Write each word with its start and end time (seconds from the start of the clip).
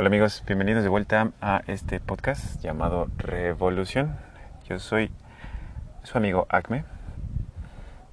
Hola 0.00 0.06
amigos, 0.06 0.44
bienvenidos 0.46 0.84
de 0.84 0.88
vuelta 0.88 1.32
a 1.40 1.62
este 1.66 1.98
podcast 1.98 2.62
llamado 2.62 3.08
Revolución. 3.16 4.16
Yo 4.68 4.78
soy 4.78 5.10
su 6.04 6.16
amigo 6.16 6.46
Acme 6.50 6.84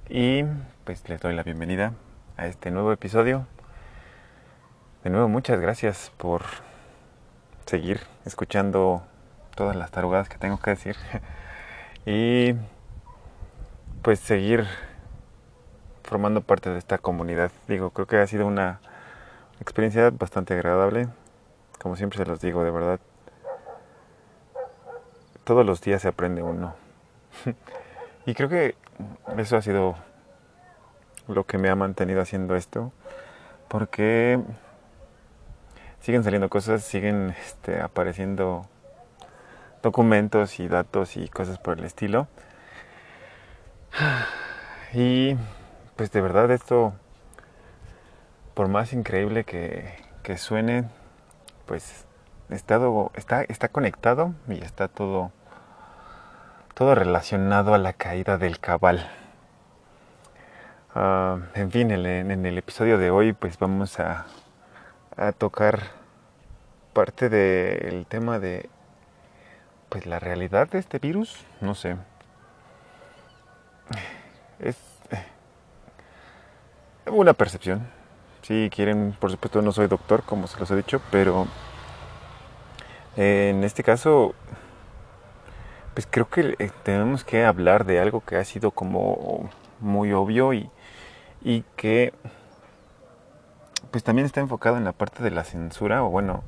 y 0.08 0.42
pues 0.82 1.08
les 1.08 1.20
doy 1.20 1.36
la 1.36 1.44
bienvenida 1.44 1.92
a 2.36 2.48
este 2.48 2.72
nuevo 2.72 2.90
episodio. 2.90 3.46
De 5.04 5.10
nuevo, 5.10 5.28
muchas 5.28 5.60
gracias 5.60 6.10
por 6.16 6.42
seguir 7.66 8.00
escuchando 8.24 9.04
todas 9.54 9.76
las 9.76 9.92
tarugadas 9.92 10.28
que 10.28 10.38
tengo 10.38 10.58
que 10.58 10.70
decir 10.70 10.96
y 12.04 12.56
pues 14.02 14.18
seguir 14.18 14.66
formando 16.02 16.40
parte 16.40 16.68
de 16.68 16.80
esta 16.80 16.98
comunidad. 16.98 17.52
Digo, 17.68 17.90
creo 17.90 18.08
que 18.08 18.16
ha 18.16 18.26
sido 18.26 18.44
una 18.44 18.80
experiencia 19.60 20.10
bastante 20.10 20.54
agradable 20.54 21.06
como 21.86 21.94
siempre 21.94 22.18
se 22.18 22.26
los 22.26 22.40
digo, 22.40 22.64
de 22.64 22.72
verdad, 22.72 22.98
todos 25.44 25.64
los 25.64 25.80
días 25.80 26.02
se 26.02 26.08
aprende 26.08 26.42
uno. 26.42 26.74
y 28.26 28.34
creo 28.34 28.48
que 28.48 28.74
eso 29.38 29.56
ha 29.56 29.62
sido 29.62 29.94
lo 31.28 31.44
que 31.44 31.58
me 31.58 31.68
ha 31.68 31.76
mantenido 31.76 32.20
haciendo 32.20 32.56
esto, 32.56 32.90
porque 33.68 34.40
siguen 36.00 36.24
saliendo 36.24 36.48
cosas, 36.48 36.82
siguen 36.82 37.36
este, 37.40 37.80
apareciendo 37.80 38.66
documentos 39.80 40.58
y 40.58 40.66
datos 40.66 41.16
y 41.16 41.28
cosas 41.28 41.60
por 41.60 41.78
el 41.78 41.84
estilo. 41.84 42.26
Y 44.92 45.36
pues 45.94 46.10
de 46.10 46.20
verdad 46.20 46.50
esto, 46.50 46.94
por 48.54 48.68
más 48.68 48.92
increíble 48.92 49.44
que, 49.44 49.92
que 50.22 50.38
suene, 50.38 50.88
pues 51.66 52.06
estado, 52.48 53.10
está, 53.14 53.42
está 53.42 53.68
conectado 53.68 54.34
y 54.48 54.62
está 54.62 54.88
todo, 54.88 55.32
todo 56.74 56.94
relacionado 56.94 57.74
a 57.74 57.78
la 57.78 57.92
caída 57.92 58.38
del 58.38 58.60
cabal. 58.60 59.10
Ah, 60.94 61.38
en 61.54 61.70
fin, 61.70 61.90
en, 61.90 62.46
el 62.46 62.58
episodio 62.58 62.98
de 62.98 63.10
hoy 63.10 63.32
pues 63.32 63.58
vamos 63.58 64.00
a, 64.00 64.26
a 65.16 65.32
tocar 65.32 65.80
parte 66.92 67.28
del 67.28 68.06
tema 68.06 68.38
de 68.38 68.70
pues 69.88 70.06
la 70.06 70.18
realidad 70.18 70.68
de 70.68 70.78
este 70.78 70.98
virus, 70.98 71.44
no 71.60 71.74
sé. 71.74 71.96
Es 74.58 74.76
una 77.06 77.34
percepción, 77.34 77.86
si 78.46 78.70
quieren, 78.70 79.16
por 79.18 79.32
supuesto 79.32 79.60
no 79.60 79.72
soy 79.72 79.88
doctor, 79.88 80.22
como 80.22 80.46
se 80.46 80.60
los 80.60 80.70
he 80.70 80.76
dicho, 80.76 81.00
pero 81.10 81.48
en 83.16 83.64
este 83.64 83.82
caso, 83.82 84.36
pues 85.94 86.06
creo 86.08 86.28
que 86.28 86.54
eh, 86.60 86.70
tenemos 86.84 87.24
que 87.24 87.44
hablar 87.44 87.86
de 87.86 87.98
algo 87.98 88.20
que 88.20 88.36
ha 88.36 88.44
sido 88.44 88.70
como 88.70 89.50
muy 89.80 90.12
obvio 90.12 90.54
y, 90.54 90.70
y 91.42 91.64
que 91.74 92.14
pues 93.90 94.04
también 94.04 94.26
está 94.26 94.40
enfocado 94.40 94.76
en 94.76 94.84
la 94.84 94.92
parte 94.92 95.24
de 95.24 95.32
la 95.32 95.42
censura, 95.42 96.04
o 96.04 96.10
bueno, 96.10 96.44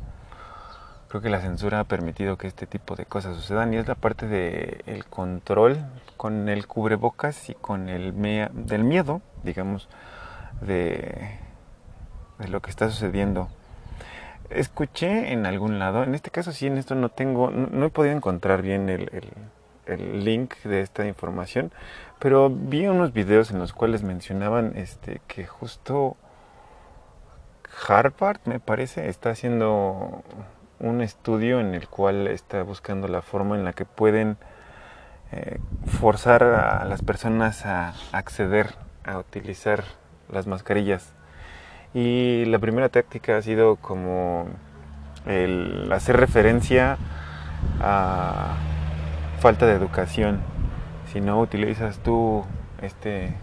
creo 1.08 1.20
que 1.20 1.30
la 1.30 1.40
censura 1.40 1.80
ha 1.80 1.84
permitido 1.84 2.38
que 2.38 2.46
este 2.46 2.68
tipo 2.68 2.94
de 2.94 3.06
cosas 3.06 3.34
sucedan 3.34 3.74
y 3.74 3.76
es 3.78 3.88
la 3.88 3.96
parte 3.96 4.28
del 4.28 4.84
el 4.86 5.04
control 5.06 5.78
con 6.16 6.48
el 6.48 6.68
cubrebocas 6.68 7.50
y 7.50 7.54
con 7.54 7.88
el 7.88 8.14
del 8.52 8.84
miedo, 8.84 9.20
digamos, 9.42 9.88
de 10.60 11.47
de 12.38 12.48
lo 12.48 12.60
que 12.60 12.70
está 12.70 12.88
sucediendo. 12.88 13.48
Escuché 14.50 15.32
en 15.32 15.44
algún 15.44 15.78
lado, 15.78 16.02
en 16.02 16.14
este 16.14 16.30
caso 16.30 16.52
sí, 16.52 16.66
en 16.66 16.78
esto 16.78 16.94
no 16.94 17.10
tengo, 17.10 17.50
no, 17.50 17.86
he 17.86 17.90
podido 17.90 18.16
encontrar 18.16 18.62
bien 18.62 18.88
el, 18.88 19.30
link 20.24 20.54
de 20.64 20.82
esta 20.82 21.06
información, 21.06 21.72
pero 22.18 22.50
vi 22.50 22.86
unos 22.86 23.14
videos 23.14 23.50
en 23.50 23.58
los 23.58 23.72
cuales 23.72 24.02
mencionaban 24.02 24.72
este, 24.76 25.22
que 25.26 25.46
justo 25.46 26.16
Harvard, 27.86 28.40
me 28.44 28.60
parece, 28.60 29.08
está 29.08 29.30
haciendo 29.30 30.22
un 30.78 31.00
estudio 31.00 31.60
en 31.60 31.74
el 31.74 31.88
cual 31.88 32.26
está 32.28 32.62
buscando 32.62 33.08
la 33.08 33.22
forma 33.22 33.56
en 33.56 33.64
la 33.64 33.72
que 33.72 33.86
pueden 33.86 34.36
eh, 35.32 35.58
forzar 35.86 36.42
a 36.42 36.84
las 36.84 37.02
personas 37.02 37.64
a 37.64 37.94
acceder 38.12 38.74
a 39.04 39.18
utilizar 39.18 39.84
las 40.30 40.46
mascarillas 40.46 41.14
y 41.94 42.44
la 42.46 42.58
primera 42.58 42.88
táctica 42.88 43.36
ha 43.36 43.42
sido 43.42 43.76
como 43.76 44.46
el 45.26 45.90
hacer 45.92 46.16
referencia 46.16 46.98
a 47.80 48.56
falta 49.40 49.66
de 49.66 49.74
educación. 49.74 50.40
Si 51.12 51.20
no 51.20 51.40
utilizas 51.40 51.98
tú 52.00 52.44
este 52.82 53.34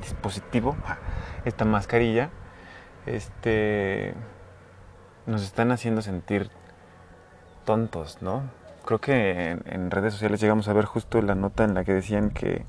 dispositivo, 0.00 0.76
esta 1.44 1.64
mascarilla, 1.64 2.30
este 3.06 4.14
nos 5.26 5.42
están 5.42 5.70
haciendo 5.70 6.02
sentir 6.02 6.50
tontos, 7.64 8.20
¿no? 8.20 8.42
Creo 8.84 9.00
que 9.00 9.50
en, 9.50 9.62
en 9.66 9.90
redes 9.90 10.14
sociales 10.14 10.40
llegamos 10.40 10.66
a 10.68 10.72
ver 10.72 10.86
justo 10.86 11.20
la 11.22 11.34
nota 11.34 11.64
en 11.64 11.74
la 11.74 11.84
que 11.84 11.92
decían 11.92 12.30
que 12.30 12.64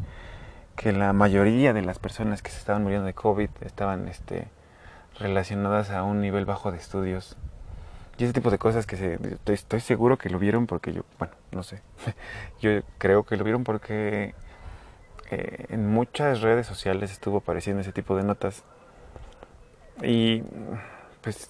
que 0.76 0.92
la 0.92 1.14
mayoría 1.14 1.74
de 1.74 1.82
las 1.82 2.00
personas 2.00 2.42
que 2.42 2.52
se 2.52 2.58
estaban 2.58 2.84
muriendo 2.84 3.06
de 3.06 3.14
COVID 3.14 3.50
estaban 3.62 4.08
este, 4.08 4.48
relacionadas 5.20 5.90
a 5.92 6.04
un 6.04 6.22
nivel 6.22 6.46
bajo 6.46 6.72
de 6.72 6.78
estudios. 6.78 7.38
Y 8.18 8.24
ese 8.24 8.34
tipo 8.34 8.52
de 8.52 8.58
cosas 8.58 8.86
que 8.86 9.20
estoy, 9.48 9.80
seguro 9.80 10.18
que 10.18 10.30
lo 10.30 10.38
vieron 10.38 10.68
porque 10.68 10.94
yo, 10.94 11.04
bueno, 11.18 11.34
no 11.52 11.64
sé, 11.64 11.82
yo 12.62 12.82
creo 12.98 13.24
que 13.24 13.38
lo 13.38 13.44
vieron 13.44 13.64
porque 13.64 14.36
eh, 15.30 15.66
en 15.70 15.90
muchas 15.90 16.42
redes 16.42 16.68
sociales 16.68 17.12
estuvo 17.12 17.38
apareciendo 17.38 17.82
ese 17.82 17.94
tipo 17.94 18.16
de 18.16 18.24
notas. 18.24 18.64
Y 20.04 20.44
pues 21.22 21.50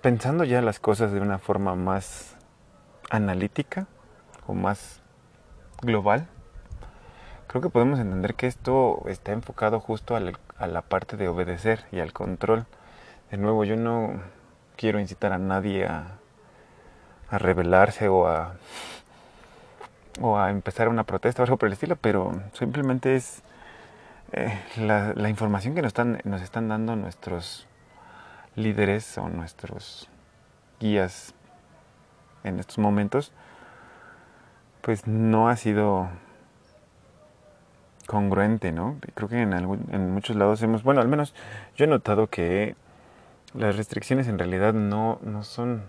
pensando 0.00 0.44
ya 0.44 0.62
las 0.62 0.78
cosas 0.78 1.12
de 1.12 1.20
una 1.20 1.38
forma 1.38 1.74
más 1.74 2.36
analítica 3.10 3.86
o 4.46 4.54
más 4.54 5.00
global, 5.82 6.28
creo 7.56 7.70
que 7.70 7.72
podemos 7.72 7.98
entender 7.98 8.34
que 8.34 8.46
esto 8.46 9.02
está 9.06 9.32
enfocado 9.32 9.80
justo 9.80 10.14
a 10.14 10.20
la, 10.66 10.82
parte 10.82 11.16
de 11.16 11.26
obedecer 11.26 11.86
y 11.90 12.00
al 12.00 12.12
control. 12.12 12.66
De 13.30 13.38
nuevo, 13.38 13.64
yo 13.64 13.76
no 13.76 14.20
quiero 14.76 15.00
incitar 15.00 15.32
a 15.32 15.38
nadie 15.38 15.86
a, 15.86 16.18
a 17.30 17.38
rebelarse 17.38 18.08
o 18.08 18.26
a, 18.26 18.56
o 20.20 20.36
a 20.38 20.50
empezar 20.50 20.90
una 20.90 21.04
protesta 21.04 21.40
o 21.40 21.44
algo 21.44 21.56
por 21.56 21.68
el 21.68 21.72
estilo, 21.72 21.96
pero 21.96 22.42
simplemente 22.52 23.16
es 23.16 23.42
eh, 24.32 24.60
la, 24.76 25.14
la, 25.14 25.30
información 25.30 25.74
que 25.74 25.80
nos 25.80 25.88
están, 25.88 26.20
nos 26.24 26.42
están 26.42 26.68
dando 26.68 26.94
nuestros 26.94 27.66
líderes 28.54 29.16
o 29.16 29.30
nuestros 29.30 30.10
guías 30.78 31.32
en 32.44 32.60
estos 32.60 32.76
momentos, 32.76 33.32
pues 34.82 35.06
no 35.06 35.48
ha 35.48 35.56
sido 35.56 36.10
congruente, 38.06 38.72
¿no? 38.72 38.96
Creo 39.14 39.28
que 39.28 39.40
en, 39.40 39.52
en 39.52 40.10
muchos 40.10 40.36
lados 40.36 40.62
hemos, 40.62 40.82
bueno, 40.82 41.00
al 41.00 41.08
menos 41.08 41.34
yo 41.76 41.84
he 41.84 41.88
notado 41.88 42.28
que 42.28 42.76
las 43.56 43.76
restricciones 43.76 44.28
en 44.28 44.38
realidad 44.38 44.74
no, 44.74 45.18
no 45.22 45.42
son, 45.42 45.84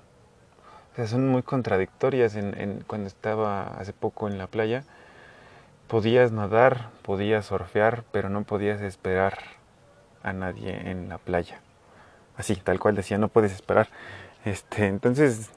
o 0.94 0.96
sea, 0.96 1.08
son 1.08 1.28
muy 1.28 1.44
contradictorias. 1.44 2.36
En, 2.36 2.84
cuando 2.88 3.08
estaba 3.08 3.68
hace 3.80 3.94
poco 3.94 4.28
en 4.28 4.38
la 4.38 4.48
playa, 4.48 4.84
podías 5.88 6.32
nadar, 6.32 6.90
podías 7.02 7.46
surfear, 7.48 8.04
pero 8.12 8.30
no 8.30 8.44
podías 8.44 8.82
esperar 8.82 9.38
a 10.24 10.34
nadie 10.34 10.90
en 10.90 11.10
la 11.10 11.18
playa. 11.18 11.60
Así, 12.38 12.56
tal 12.56 12.80
cual 12.80 12.96
decía, 12.96 13.18
no 13.18 13.30
puedes 13.30 13.52
esperar. 13.52 13.88
Este, 14.46 14.88
entonces, 14.88 15.50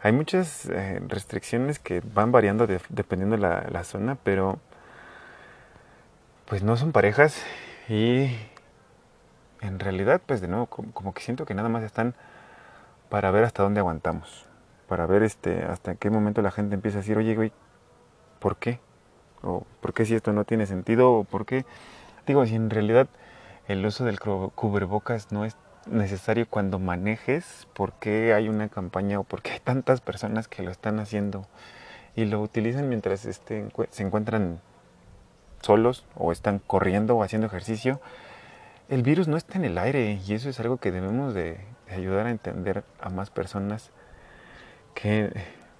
hay 0.00 0.12
muchas 0.12 0.66
eh, 0.66 1.00
restricciones 1.06 1.78
que 1.78 2.00
van 2.00 2.32
variando 2.32 2.66
dependiendo 2.88 3.36
de 3.36 3.42
la, 3.42 3.66
la, 3.70 3.84
zona, 3.84 4.16
pero 4.22 4.58
pues 6.48 6.62
no 6.62 6.78
son 6.78 6.92
parejas 6.92 7.42
y 7.90 8.30
en 9.60 9.78
realidad 9.78 10.22
pues 10.24 10.40
de 10.40 10.48
nuevo 10.48 10.66
como, 10.66 11.12
que 11.12 11.20
siento 11.20 11.44
que 11.44 11.52
nada 11.52 11.68
más 11.68 11.84
están 11.84 12.14
para 13.10 13.30
ver 13.30 13.44
hasta 13.44 13.62
dónde 13.62 13.80
aguantamos, 13.80 14.46
para 14.88 15.04
ver 15.04 15.22
este 15.22 15.64
hasta 15.64 15.94
qué 15.96 16.08
momento 16.08 16.40
la 16.40 16.50
gente 16.50 16.74
empieza 16.74 16.98
a 16.98 17.00
decir, 17.02 17.18
oye, 17.18 17.34
güey, 17.34 17.52
¿por 18.38 18.56
qué? 18.56 18.80
O 19.42 19.66
¿por 19.82 19.92
qué 19.92 20.06
si 20.06 20.14
esto 20.14 20.32
no 20.32 20.44
tiene 20.44 20.66
sentido? 20.66 21.12
¿O 21.12 21.24
por 21.24 21.44
qué? 21.44 21.66
Digo, 22.26 22.46
si 22.46 22.54
en 22.54 22.70
realidad 22.70 23.08
el 23.66 23.84
uso 23.84 24.06
del 24.06 24.18
cubrebocas 24.18 25.30
no 25.32 25.44
es 25.44 25.54
necesario 25.86 26.46
cuando 26.48 26.78
manejes, 26.78 27.68
¿por 27.74 27.92
qué 27.92 28.32
hay 28.32 28.48
una 28.48 28.70
campaña 28.70 29.20
o 29.20 29.24
por 29.24 29.42
qué 29.42 29.52
hay 29.52 29.60
tantas 29.60 30.00
personas 30.00 30.48
que 30.48 30.62
lo 30.62 30.70
están 30.70 30.98
haciendo 30.98 31.46
y 32.16 32.24
lo 32.24 32.40
utilizan 32.40 32.88
mientras 32.88 33.20
se 33.20 34.02
encuentran 34.02 34.60
solos 35.60 36.04
o 36.14 36.32
están 36.32 36.58
corriendo 36.58 37.16
o 37.16 37.22
haciendo 37.22 37.46
ejercicio 37.46 38.00
el 38.88 39.02
virus 39.02 39.28
no 39.28 39.36
está 39.36 39.58
en 39.58 39.64
el 39.64 39.78
aire 39.78 40.18
y 40.26 40.34
eso 40.34 40.48
es 40.48 40.58
algo 40.60 40.78
que 40.78 40.90
debemos 40.90 41.34
de, 41.34 41.60
ayudar 41.90 42.26
a 42.26 42.30
entender 42.30 42.84
a 43.00 43.10
más 43.10 43.30
personas 43.30 43.90
que 44.94 45.30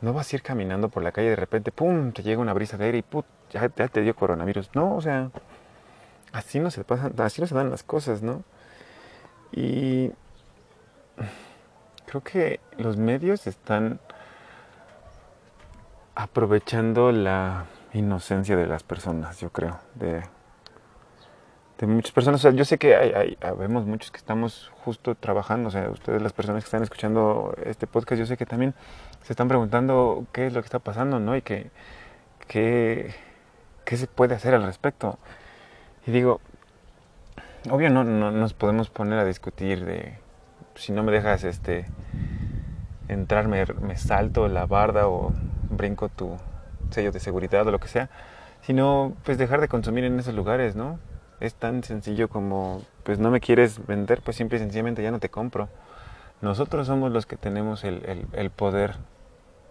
no 0.01 0.13
vas 0.13 0.33
a 0.33 0.37
ir 0.37 0.43
caminando 0.43 0.89
por 0.89 1.03
la 1.03 1.13
calle 1.13 1.31
de 1.31 1.37
repente, 1.37 1.73
¡pum!, 1.73 2.13
te 2.13 2.23
llega 2.23 2.41
una 2.41 2.53
brisa 2.53 2.77
de 2.77 2.87
aire 2.87 2.99
y 2.99 3.03
¡pum!, 3.03 3.23
ya, 3.51 3.71
ya 3.75 3.89
te 3.89 4.03
dio 4.03 4.15
coronavirus. 4.15 4.71
No, 4.75 4.95
o 4.95 5.01
sea, 5.01 5.31
así 6.33 6.61
no 6.61 6.71
se 6.71 6.85
pasan, 6.85 7.15
así 7.19 7.41
no 7.41 7.47
se 7.47 7.55
dan 7.55 7.71
las 7.71 7.83
cosas, 7.83 8.23
¿no? 8.23 8.43
Y 9.53 10.13
creo 12.07 12.23
que 12.23 12.61
los 12.77 12.97
medios 12.97 13.47
están 13.47 14.01
aprovechando 16.15 17.11
la 17.13 17.65
inocencia 17.99 18.57
de 18.57 18.67
las 18.67 18.83
personas, 18.83 19.41
yo 19.41 19.51
creo, 19.51 19.79
de, 19.95 20.23
de 21.79 21.87
muchas 21.87 22.13
personas. 22.13 22.41
O 22.41 22.43
sea, 22.43 22.51
yo 22.53 22.65
sé 22.65 22.79
que 22.79 22.97
hay, 22.97 23.37
hay, 23.41 23.57
vemos 23.59 23.87
muchos 23.87 24.11
que 24.11 24.19
estamos 24.19 24.71
justo 24.85 25.15
trabajando, 25.15 25.69
o 25.69 25.71
sea, 25.71 25.91
ustedes 25.91 26.23
las 26.23 26.33
personas 26.33 26.65
que 26.65 26.69
están 26.69 26.83
escuchando 26.83 27.55
este 27.65 27.87
podcast, 27.87 28.19
yo 28.19 28.27
sé 28.27 28.37
que 28.37 28.47
también 28.47 28.75
se 29.23 29.33
están 29.33 29.49
preguntando 29.49 30.27
qué 30.33 30.47
es 30.47 30.53
lo 30.53 30.61
que 30.61 30.67
está 30.67 30.79
pasando, 30.79 31.21
¿no? 31.21 31.37
Y 31.37 31.43
que, 31.43 31.71
qué 32.47 33.15
se 33.87 34.07
puede 34.07 34.35
hacer 34.35 34.55
al 34.55 34.65
respecto. 34.65 35.19
Y 36.07 36.11
digo, 36.11 36.41
obvio 37.71 37.91
no, 37.91 38.05
no 38.05 38.31
nos 38.31 38.55
podemos 38.55 38.91
poner 38.91 39.19
a 39.19 39.25
discutir 39.25 39.85
de 39.85 40.19
si 40.75 40.93
no 40.93 41.03
me 41.03 41.13
dejas 41.13 41.45
este 41.45 41.87
entrar 43.09 43.49
me, 43.49 43.65
me 43.81 43.97
salto 43.97 44.49
la 44.49 44.67
barda 44.67 45.09
o 45.09 45.33
brinco 45.71 46.09
tu 46.09 46.37
sello 46.91 47.13
de 47.13 47.21
seguridad 47.21 47.67
o 47.67 47.71
lo 47.71 47.79
que 47.79 47.89
sea, 47.89 48.11
sino 48.63 49.15
pues 49.25 49.39
dejar 49.39 49.61
de 49.61 49.69
consumir 49.69 50.05
en 50.05 50.19
esos 50.19 50.35
lugares, 50.35 50.77
¿no? 50.77 50.99
Es 51.41 51.55
tan 51.55 51.83
sencillo 51.85 52.29
como 52.29 52.83
pues 53.05 53.19
no 53.19 53.31
me 53.31 53.41
quieres 53.41 53.87
vender, 53.87 54.23
pues 54.23 54.37
simple 54.37 54.59
y 54.59 54.61
sencillamente 54.61 55.03
ya 55.03 55.11
no 55.11 55.21
te 55.21 55.29
compro. 55.29 55.69
Nosotros 56.41 56.87
somos 56.87 57.11
los 57.11 57.27
que 57.27 57.37
tenemos 57.37 57.85
el, 57.85 58.27
el, 58.33 58.51
poder 58.51 58.95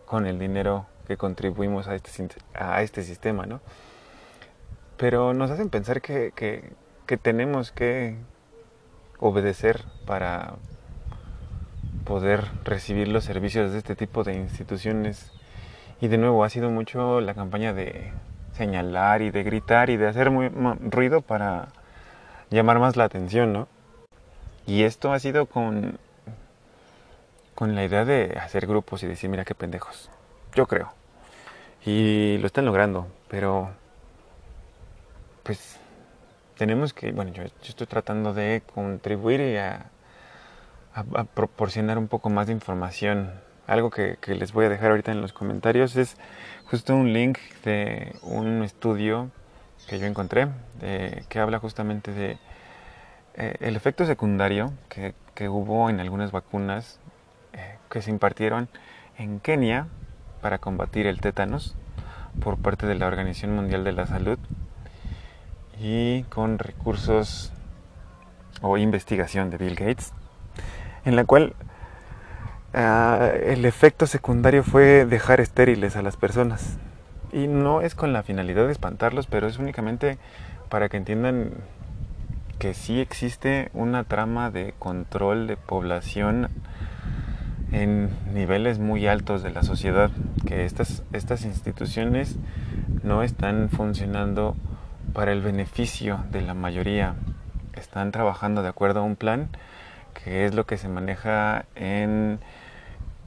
con 0.06 0.26
el 0.26 0.38
dinero 0.40 0.86
que 1.08 1.16
contribuimos 1.16 1.88
a 1.88 1.96
este, 1.96 2.28
a 2.54 2.82
este 2.82 3.04
sistema, 3.04 3.46
¿no? 3.46 3.62
Pero 4.98 5.34
nos 5.34 5.52
hacen 5.52 5.70
pensar 5.70 6.02
que, 6.02 6.34
que, 6.36 6.72
que 7.06 7.18
tenemos 7.18 7.72
que 7.72 8.18
obedecer 9.20 9.86
para 10.06 10.56
poder 12.04 12.46
recibir 12.64 13.08
los 13.08 13.26
servicios 13.26 13.72
de 13.72 13.78
este 13.78 13.96
tipo 13.96 14.24
de 14.24 14.34
instituciones. 14.34 15.32
Y 16.00 16.08
de 16.08 16.18
nuevo 16.18 16.44
ha 16.44 16.50
sido 16.50 16.70
mucho 16.70 17.22
la 17.22 17.34
campaña 17.34 17.74
de 17.74 18.12
señalar 18.54 19.22
y 19.22 19.32
de 19.32 19.44
gritar 19.44 19.90
y 19.90 19.98
de 19.98 20.08
hacer 20.08 20.32
muy, 20.32 20.50
ruido 20.50 21.22
para 21.22 21.70
llamar 22.50 22.80
más 22.80 22.96
la 22.96 23.06
atención, 23.06 23.54
¿no? 23.54 23.68
Y 24.66 24.84
esto 24.84 25.14
ha 25.14 25.20
sido 25.20 25.46
con, 25.46 25.98
con 27.56 27.76
la 27.76 27.84
idea 27.86 28.06
de 28.06 28.38
hacer 28.40 28.68
grupos 28.68 29.04
y 29.04 29.08
decir, 29.08 29.30
mira 29.30 29.46
qué 29.46 29.56
pendejos. 29.56 30.10
Yo 30.54 30.68
creo. 30.68 30.92
Y 31.86 32.38
lo 32.40 32.48
están 32.48 32.66
logrando, 32.66 33.08
pero 33.30 33.70
pues 35.44 35.80
tenemos 36.58 36.94
que, 36.94 37.12
bueno, 37.12 37.32
yo, 37.32 37.44
estoy 37.64 37.88
tratando 37.88 38.34
de 38.34 38.62
contribuir 38.74 39.40
y 39.40 39.58
a, 39.58 39.86
proporcionar 41.34 41.98
un 41.98 42.08
poco 42.08 42.30
más 42.30 42.48
de 42.48 42.54
información. 42.54 43.32
Algo 43.68 43.90
que, 43.90 44.18
les 44.28 44.54
voy 44.54 44.66
a 44.66 44.70
dejar 44.70 44.92
ahorita 44.92 45.12
en 45.12 45.22
los 45.22 45.34
comentarios 45.34 45.98
es 45.98 46.16
justo 46.72 46.96
un 46.96 47.12
link 47.12 47.38
de 47.66 48.16
un 48.22 48.64
estudio 48.64 49.30
que 49.90 50.00
yo 50.00 50.06
encontré 50.06 50.48
que 51.28 51.40
habla 51.40 51.60
justamente 51.60 52.14
de 52.14 52.38
eh, 53.36 53.56
el 53.60 53.76
efecto 53.76 54.06
secundario 54.06 54.72
que, 54.90 55.14
hubo 55.50 55.90
en 55.90 56.00
algunas 56.00 56.32
vacunas 56.32 57.00
eh, 57.54 57.78
que 57.90 58.02
se 58.02 58.10
impartieron 58.10 58.70
en 59.18 59.40
Kenia 59.40 59.88
para 60.42 60.58
combatir 60.60 61.06
el 61.06 61.20
tétanos 61.20 61.76
por 62.42 62.58
parte 62.58 62.88
de 62.88 62.96
la 62.96 63.06
Organización 63.06 63.54
Mundial 63.54 63.84
de 63.84 63.92
la 63.92 64.08
Salud 64.08 64.40
y 65.80 66.24
con 66.24 66.58
recursos 66.58 67.52
o 68.62 68.78
investigación 68.78 69.50
de 69.50 69.58
Bill 69.58 69.76
Gates, 69.76 70.14
en 71.06 71.16
la 71.16 71.26
cual 71.26 71.54
ah, 72.78 73.32
el 73.44 73.66
efecto 73.66 74.08
secundario 74.08 74.64
fue 74.64 75.06
dejar 75.06 75.42
estériles 75.42 75.96
a 75.96 76.02
las 76.02 76.18
personas. 76.18 76.78
Y 77.32 77.48
no 77.48 77.82
es 77.82 77.96
con 77.96 78.14
la 78.14 78.24
finalidad 78.24 78.66
de 78.66 78.72
espantarlos, 78.72 79.28
pero 79.28 79.48
es 79.48 79.60
únicamente 79.60 80.18
para 80.70 80.90
que 80.90 80.98
entiendan 80.98 81.52
que 82.60 82.74
sí 82.74 83.00
existe 83.00 83.70
una 83.74 84.04
trama 84.04 84.50
de 84.50 84.74
control 84.80 85.48
de 85.48 85.58
población 85.58 86.50
en 87.72 88.10
niveles 88.34 88.80
muy 88.80 89.08
altos 89.08 89.44
de 89.44 89.52
la 89.52 89.64
sociedad, 89.64 90.10
que 90.46 90.66
estas, 90.66 91.04
estas 91.14 91.44
instituciones 91.44 92.38
no 93.04 93.24
están 93.24 93.70
funcionando 93.70 94.56
para 95.14 95.32
el 95.32 95.42
beneficio 95.42 96.24
de 96.32 96.42
la 96.42 96.54
mayoría. 96.54 97.16
Están 97.74 98.12
trabajando 98.12 98.64
de 98.64 98.70
acuerdo 98.70 99.02
a 99.02 99.04
un 99.04 99.16
plan 99.16 99.50
que 100.14 100.46
es 100.46 100.54
lo 100.54 100.66
que 100.66 100.78
se 100.78 100.90
maneja 100.90 101.66
en 101.76 102.40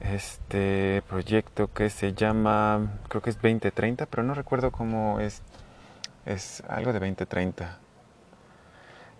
este 0.01 1.03
proyecto 1.07 1.71
que 1.73 1.89
se 1.89 2.13
llama, 2.13 2.99
creo 3.07 3.21
que 3.21 3.29
es 3.29 3.37
2030, 3.37 4.05
pero 4.07 4.23
no 4.23 4.33
recuerdo 4.33 4.71
cómo 4.71 5.19
es, 5.19 5.41
es 6.25 6.63
algo 6.67 6.93
de 6.93 6.99
2030. 6.99 7.79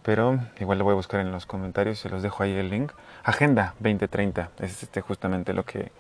Pero 0.04 0.40
igual 0.60 0.80
lo 0.80 0.84
voy 0.84 0.94
a 0.94 0.96
buscar 0.96 1.20
en 1.20 1.32
los 1.32 1.46
comentarios, 1.46 2.00
se 2.00 2.10
los 2.10 2.24
dejo 2.24 2.44
ahí 2.44 2.54
el 2.54 2.70
link. 2.70 2.92
Agenda 3.24 3.76
2030, 3.80 4.50
es 4.60 4.84
este 4.84 5.02
justamente 5.02 5.54
lo 5.54 5.64
que 5.64 5.92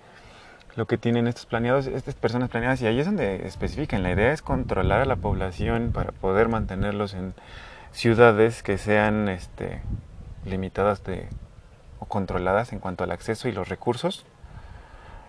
lo 0.75 0.87
que 0.87 0.97
tienen 0.97 1.27
estos 1.27 1.45
planeados, 1.45 1.87
estas 1.87 2.15
personas 2.15 2.49
planeadas, 2.49 2.81
y 2.81 2.87
ahí 2.87 2.99
es 2.99 3.05
donde 3.05 3.45
especifican. 3.45 4.03
La 4.03 4.11
idea 4.11 4.31
es 4.31 4.41
controlar 4.41 5.01
a 5.01 5.05
la 5.05 5.17
población 5.17 5.91
para 5.91 6.11
poder 6.11 6.47
mantenerlos 6.47 7.13
en 7.13 7.33
ciudades 7.91 8.63
que 8.63 8.77
sean 8.77 9.27
este, 9.27 9.81
limitadas 10.45 11.03
de, 11.03 11.27
o 11.99 12.05
controladas 12.05 12.71
en 12.71 12.79
cuanto 12.79 13.03
al 13.03 13.11
acceso 13.11 13.49
y 13.49 13.51
los 13.51 13.67
recursos. 13.67 14.25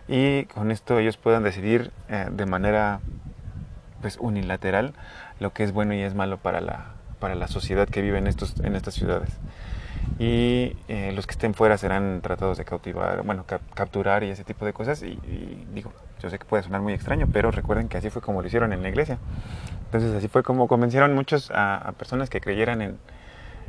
Y 0.08 0.44
con 0.46 0.70
esto 0.70 0.99
ellos 0.99 1.16
puedan 1.16 1.43
decidir 1.43 1.93
eh, 2.08 2.28
de 2.31 2.46
manera 2.46 3.00
pues, 4.00 4.19
unilateral 4.19 4.94
lo 5.40 5.52
que 5.52 5.64
es 5.64 5.72
bueno 5.72 5.94
y 5.94 6.00
es 6.00 6.14
malo 6.14 6.38
para 6.38 6.60
la, 6.60 6.87
para 7.19 7.34
la 7.34 7.49
sociedad 7.49 7.88
que 7.88 8.02
vive 8.02 8.19
en, 8.19 8.26
estos, 8.26 8.58
en 8.60 8.76
estas 8.76 8.94
ciudades 8.94 9.38
y 10.19 10.76
eh, 10.88 11.12
los 11.14 11.26
que 11.26 11.32
estén 11.32 11.54
fuera 11.54 11.76
serán 11.78 12.20
tratados 12.20 12.58
de 12.58 12.64
cautivar, 12.64 13.23
bueno, 13.23 13.44
capturar 13.75 14.23
y 14.23 14.30
ese 14.30 14.44
tipo 14.44 14.64
de 14.64 14.73
cosas. 14.73 15.02
Y, 15.02 15.18
digo, 15.75 15.92
yo 16.21 16.30
sé 16.30 16.38
que 16.38 16.44
puede 16.44 16.62
sonar 16.62 16.80
muy 16.80 16.92
extraño, 16.92 17.28
pero 17.32 17.50
recuerden 17.50 17.88
que 17.88 17.97
así 17.97 18.11
fue 18.11 18.23
como 18.23 18.40
lo 18.40 18.47
hicieron 18.47 18.73
en 18.73 18.82
la 18.82 18.88
iglesia. 18.88 19.18
Entonces 19.87 20.14
así 20.14 20.28
fue 20.28 20.42
como 20.42 20.68
convencieron 20.68 21.14
muchos 21.14 21.50
a, 21.54 21.92
personas 21.99 22.30
que 22.30 22.40
creyeran 22.40 22.82
en, 22.82 22.99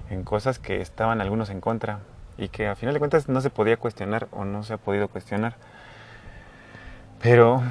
en, 0.10 0.24
cosas 0.24 0.60
que 0.60 0.82
estaban 0.82 1.22
algunos 1.22 1.50
en 1.50 1.62
contra 1.62 2.00
y 2.38 2.50
que 2.50 2.68
a 2.68 2.76
final 2.76 2.94
de 2.94 3.00
cuentas 3.00 3.30
no 3.30 3.42
se 3.42 3.50
podía 3.50 3.78
cuestionar 3.78 4.28
o 4.32 4.46
no 4.46 4.64
se 4.64 4.74
ha 4.74 4.78
podido 4.78 5.08
cuestionar. 5.08 5.56
Pero 7.24 7.64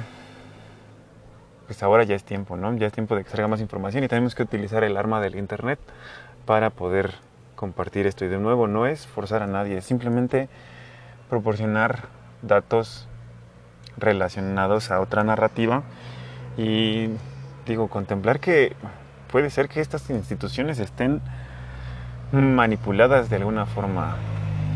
pues 1.67 1.81
ahora 1.83 2.03
ya 2.03 2.15
es 2.15 2.23
tiempo, 2.23 2.57
¿no? 2.57 2.75
Ya 2.75 2.87
es 2.87 2.93
tiempo 2.93 3.15
de 3.15 3.23
que 3.23 3.29
salga 3.29 3.47
más 3.47 3.61
información 3.61 4.03
y 4.03 4.07
tenemos 4.07 4.33
que 4.33 4.41
utilizar 4.43 4.83
el 4.83 4.97
arma 4.97 5.21
del 5.21 5.35
Internet 5.35 5.79
para 6.47 6.71
poder 6.71 7.13
compartir 7.55 8.07
esto. 8.07 8.25
Y 8.25 8.29
de 8.29 8.39
nuevo, 8.39 8.67
no 8.67 8.87
es 8.87 9.05
forzar 9.05 9.43
a 9.43 9.47
nadie, 9.47 9.77
es 9.77 9.85
simplemente 9.85 10.49
proporcionar 11.29 12.07
datos 12.41 13.07
relacionados 13.95 14.89
a 14.89 14.99
otra 14.99 15.23
narrativa 15.23 15.83
y 16.57 17.09
digo, 17.67 17.89
contemplar 17.89 18.39
que 18.39 18.75
puede 19.31 19.51
ser 19.51 19.69
que 19.69 19.81
estas 19.81 20.09
instituciones 20.09 20.79
estén 20.79 21.21
manipuladas 22.31 23.29
de 23.29 23.35
alguna 23.35 23.67
forma 23.67 24.15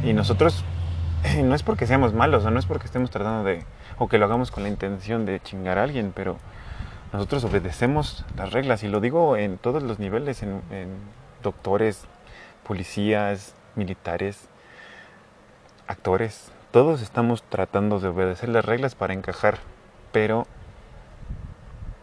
y 0.03 0.13
nosotros 0.13 0.63
no 1.43 1.55
es 1.55 1.63
porque 1.63 1.88
seamos 1.88 2.13
malos 2.13 2.46
o 2.46 2.51
no 2.51 2.60
es 2.60 2.67
porque 2.67 2.86
estemos 2.86 3.10
tratando 3.10 3.43
de 3.43 3.65
o 4.00 4.08
que 4.08 4.18
lo 4.18 4.25
hagamos 4.25 4.51
con 4.51 4.63
la 4.63 4.70
intención 4.70 5.25
de 5.25 5.39
chingar 5.39 5.77
a 5.77 5.84
alguien, 5.84 6.12
pero 6.16 6.38
nosotros 7.13 7.44
obedecemos 7.46 8.25
las 8.36 8.51
reglas 8.51 8.84
y 8.84 8.88
lo 8.88 9.00
digo 9.00 9.38
en 9.38 9.58
todos 9.58 9.82
los 9.82 10.00
niveles, 10.00 10.44
en, 10.44 10.62
doctores, 11.42 12.06
policías, 12.66 13.56
militares, 13.75 14.50
actores, 15.88 16.51
todos 16.72 17.01
estamos 17.01 17.44
tratando 17.44 18.00
de 18.00 18.10
obedecer 18.10 18.50
las 18.50 18.66
reglas 18.66 18.96
para 18.96 19.13
encajar, 19.13 19.60
pero 20.12 20.46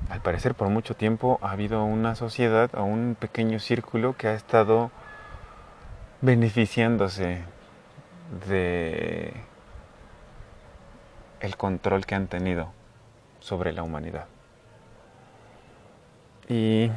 al 0.09 0.21
parecer 0.21 0.55
por 0.55 0.69
mucho 0.69 0.95
tiempo 0.95 1.39
ha 1.43 1.51
habido 1.51 1.85
una 1.85 2.15
sociedad 2.15 2.71
o 2.75 2.85
un 2.85 3.17
pequeño 3.19 3.59
círculo 3.59 4.17
que 4.17 4.29
ha 4.29 4.35
estado 4.35 4.91
beneficiándose 6.23 7.43
de 8.49 9.35
el 11.41 11.57
control 11.57 12.07
que 12.07 12.15
han 12.15 12.27
tenido 12.27 12.73
sobre 13.41 13.73
la 13.73 13.83
humanidad. 13.83 14.27
Y 16.49 16.91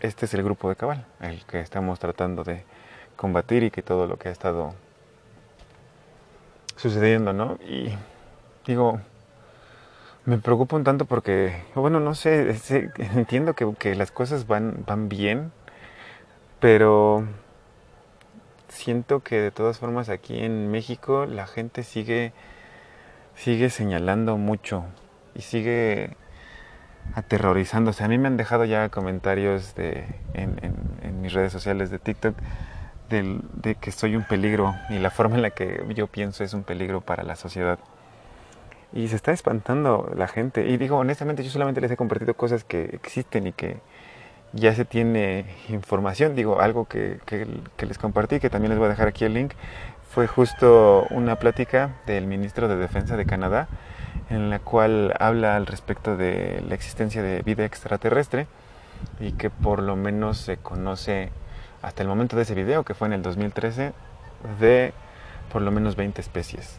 este 0.00 0.26
es 0.26 0.34
el 0.34 0.42
grupo 0.42 0.68
de 0.68 0.76
cabal, 0.76 1.06
el 1.20 1.44
que 1.46 1.60
estamos 1.60 1.98
tratando 1.98 2.44
de 2.44 2.64
combatir 3.16 3.62
y 3.62 3.70
que 3.70 3.82
todo 3.82 4.06
lo 4.06 4.18
que 4.18 4.28
ha 4.28 4.32
estado 4.32 4.74
sucediendo, 6.76 7.32
¿no? 7.32 7.58
Y 7.66 7.94
digo, 8.66 9.00
me 10.24 10.38
preocupa 10.38 10.76
un 10.76 10.84
tanto 10.84 11.04
porque, 11.04 11.62
bueno, 11.74 12.00
no 12.00 12.14
sé, 12.14 12.56
entiendo 12.98 13.54
que, 13.54 13.72
que 13.78 13.94
las 13.94 14.10
cosas 14.10 14.46
van, 14.46 14.84
van 14.86 15.08
bien, 15.08 15.52
pero 16.60 17.24
siento 18.68 19.20
que 19.20 19.40
de 19.40 19.50
todas 19.50 19.78
formas 19.78 20.08
aquí 20.08 20.38
en 20.38 20.70
México 20.70 21.26
la 21.26 21.46
gente 21.46 21.82
sigue, 21.82 22.32
sigue 23.36 23.70
señalando 23.70 24.36
mucho 24.36 24.84
y 25.34 25.42
sigue 25.42 26.16
aterrorizándose. 27.14 28.04
A 28.04 28.08
mí 28.08 28.18
me 28.18 28.28
han 28.28 28.36
dejado 28.36 28.64
ya 28.64 28.88
comentarios 28.88 29.74
de, 29.74 30.04
en, 30.32 30.58
en, 31.02 31.20
mis 31.20 31.32
redes 31.32 31.52
sociales 31.52 31.90
de 31.90 31.98
TikTok 31.98 32.34
de 33.08 33.74
que 33.76 33.92
soy 33.92 34.16
un 34.16 34.24
peligro 34.24 34.74
y 34.90 34.98
la 34.98 35.10
forma 35.10 35.36
en 35.36 35.42
la 35.42 35.50
que 35.50 35.84
yo 35.94 36.06
pienso 36.06 36.42
es 36.42 36.54
un 36.54 36.64
peligro 36.64 37.00
para 37.00 37.22
la 37.22 37.36
sociedad. 37.36 37.78
Y 38.92 39.08
se 39.08 39.16
está 39.16 39.32
espantando 39.32 40.12
la 40.16 40.28
gente. 40.28 40.68
Y 40.68 40.76
digo, 40.76 40.98
honestamente, 40.98 41.42
yo 41.42 41.50
solamente 41.50 41.80
les 41.80 41.90
he 41.90 41.96
compartido 41.96 42.34
cosas 42.34 42.64
que 42.64 42.84
existen 42.92 43.46
y 43.46 43.52
que 43.52 43.78
ya 44.54 44.74
se 44.74 44.84
tiene 44.84 45.46
información. 45.68 46.34
Digo, 46.34 46.60
algo 46.60 46.86
que, 46.86 47.18
que, 47.26 47.86
les 47.86 47.98
compartí, 47.98 48.40
que 48.40 48.50
también 48.50 48.70
les 48.70 48.78
voy 48.78 48.86
a 48.86 48.90
dejar 48.90 49.08
aquí 49.08 49.24
el 49.24 49.34
link, 49.34 49.52
fue 50.10 50.26
justo 50.26 51.06
una 51.10 51.36
plática 51.36 51.96
del 52.06 52.26
ministro 52.26 52.68
de 52.68 52.76
Defensa 52.76 53.16
de 53.16 53.26
Canadá 53.26 53.68
en 54.30 54.48
la 54.48 54.60
cual 54.60 55.12
habla 55.18 55.56
al 55.56 55.66
respecto 55.66 56.16
de 56.16 56.62
la 56.68 56.74
existencia 56.74 57.22
de 57.22 57.42
vida 57.42 57.64
extraterrestre 57.64 58.46
y 59.20 59.32
que 59.32 59.50
por 59.50 59.82
lo 59.82 59.96
menos 59.96 60.38
se 60.38 60.56
conoce 60.56 61.30
hasta 61.82 62.02
el 62.02 62.08
momento 62.08 62.36
de 62.36 62.42
ese 62.42 62.54
video, 62.54 62.84
que 62.84 62.94
fue 62.94 63.08
en 63.08 63.14
el 63.14 63.22
2013, 63.22 63.92
de 64.60 64.94
por 65.52 65.62
lo 65.62 65.70
menos 65.70 65.96
20 65.96 66.20
especies. 66.20 66.78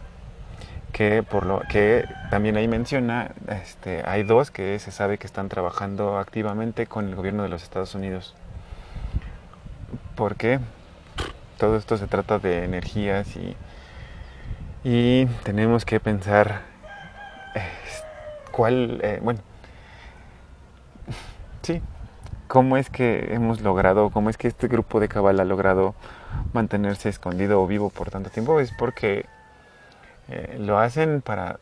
Que, 0.95 1.23
por 1.23 1.45
lo, 1.45 1.59
que 1.67 2.05
también 2.29 2.55
ahí 2.55 2.69
menciona, 2.69 3.31
este, 3.49 4.01
hay 4.07 4.23
dos 4.23 4.49
que 4.49 4.79
se 4.79 4.91
sabe 4.91 5.17
que 5.17 5.27
están 5.27 5.49
trabajando 5.49 6.17
activamente 6.17 6.87
con 6.87 7.09
el 7.09 7.15
gobierno 7.15 7.43
de 7.43 7.49
los 7.49 7.63
Estados 7.63 7.95
Unidos. 7.95 8.33
porque 10.15 10.59
Todo 11.57 11.75
esto 11.75 11.97
se 11.97 12.07
trata 12.07 12.39
de 12.39 12.63
energías 12.63 13.35
y, 13.35 13.57
y 14.85 15.25
tenemos 15.43 15.83
que 15.83 15.99
pensar 15.99 16.61
cuál, 18.51 19.01
eh, 19.03 19.19
bueno, 19.21 19.41
sí, 21.61 21.81
cómo 22.47 22.77
es 22.77 22.89
que 22.89 23.33
hemos 23.33 23.59
logrado, 23.59 24.11
cómo 24.11 24.29
es 24.29 24.37
que 24.37 24.47
este 24.47 24.69
grupo 24.69 25.01
de 25.01 25.09
cabal 25.09 25.41
ha 25.41 25.45
logrado 25.45 25.93
mantenerse 26.53 27.09
escondido 27.09 27.61
o 27.61 27.67
vivo 27.67 27.89
por 27.89 28.11
tanto 28.11 28.29
tiempo, 28.29 28.61
es 28.61 28.71
porque 28.71 29.25
eh, 30.29 30.57
lo 30.59 30.79
hacen 30.79 31.21
para 31.21 31.59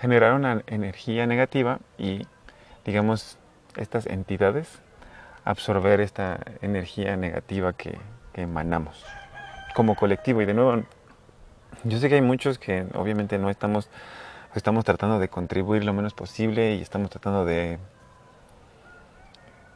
generar 0.00 0.34
una 0.34 0.62
energía 0.66 1.26
negativa 1.26 1.80
y, 1.98 2.26
digamos, 2.84 3.38
estas 3.76 4.06
entidades 4.06 4.80
absorber 5.44 6.00
esta 6.00 6.40
energía 6.60 7.16
negativa 7.16 7.72
que, 7.72 7.98
emanamos 8.34 9.02
como 9.74 9.94
colectivo. 9.94 10.42
Y 10.42 10.44
de 10.44 10.52
nuevo, 10.52 10.82
yo 11.84 11.98
sé 11.98 12.10
que 12.10 12.16
hay 12.16 12.20
muchos 12.20 12.58
que 12.58 12.86
obviamente 12.92 13.38
no 13.38 13.48
estamos 13.48 13.88
estamos 14.54 14.84
tratando 14.84 15.18
de 15.18 15.28
contribuir 15.28 15.84
lo 15.84 15.92
menos 15.92 16.14
posible 16.14 16.74
y 16.74 16.82
estamos 16.82 17.10
tratando 17.10 17.44
de, 17.44 17.78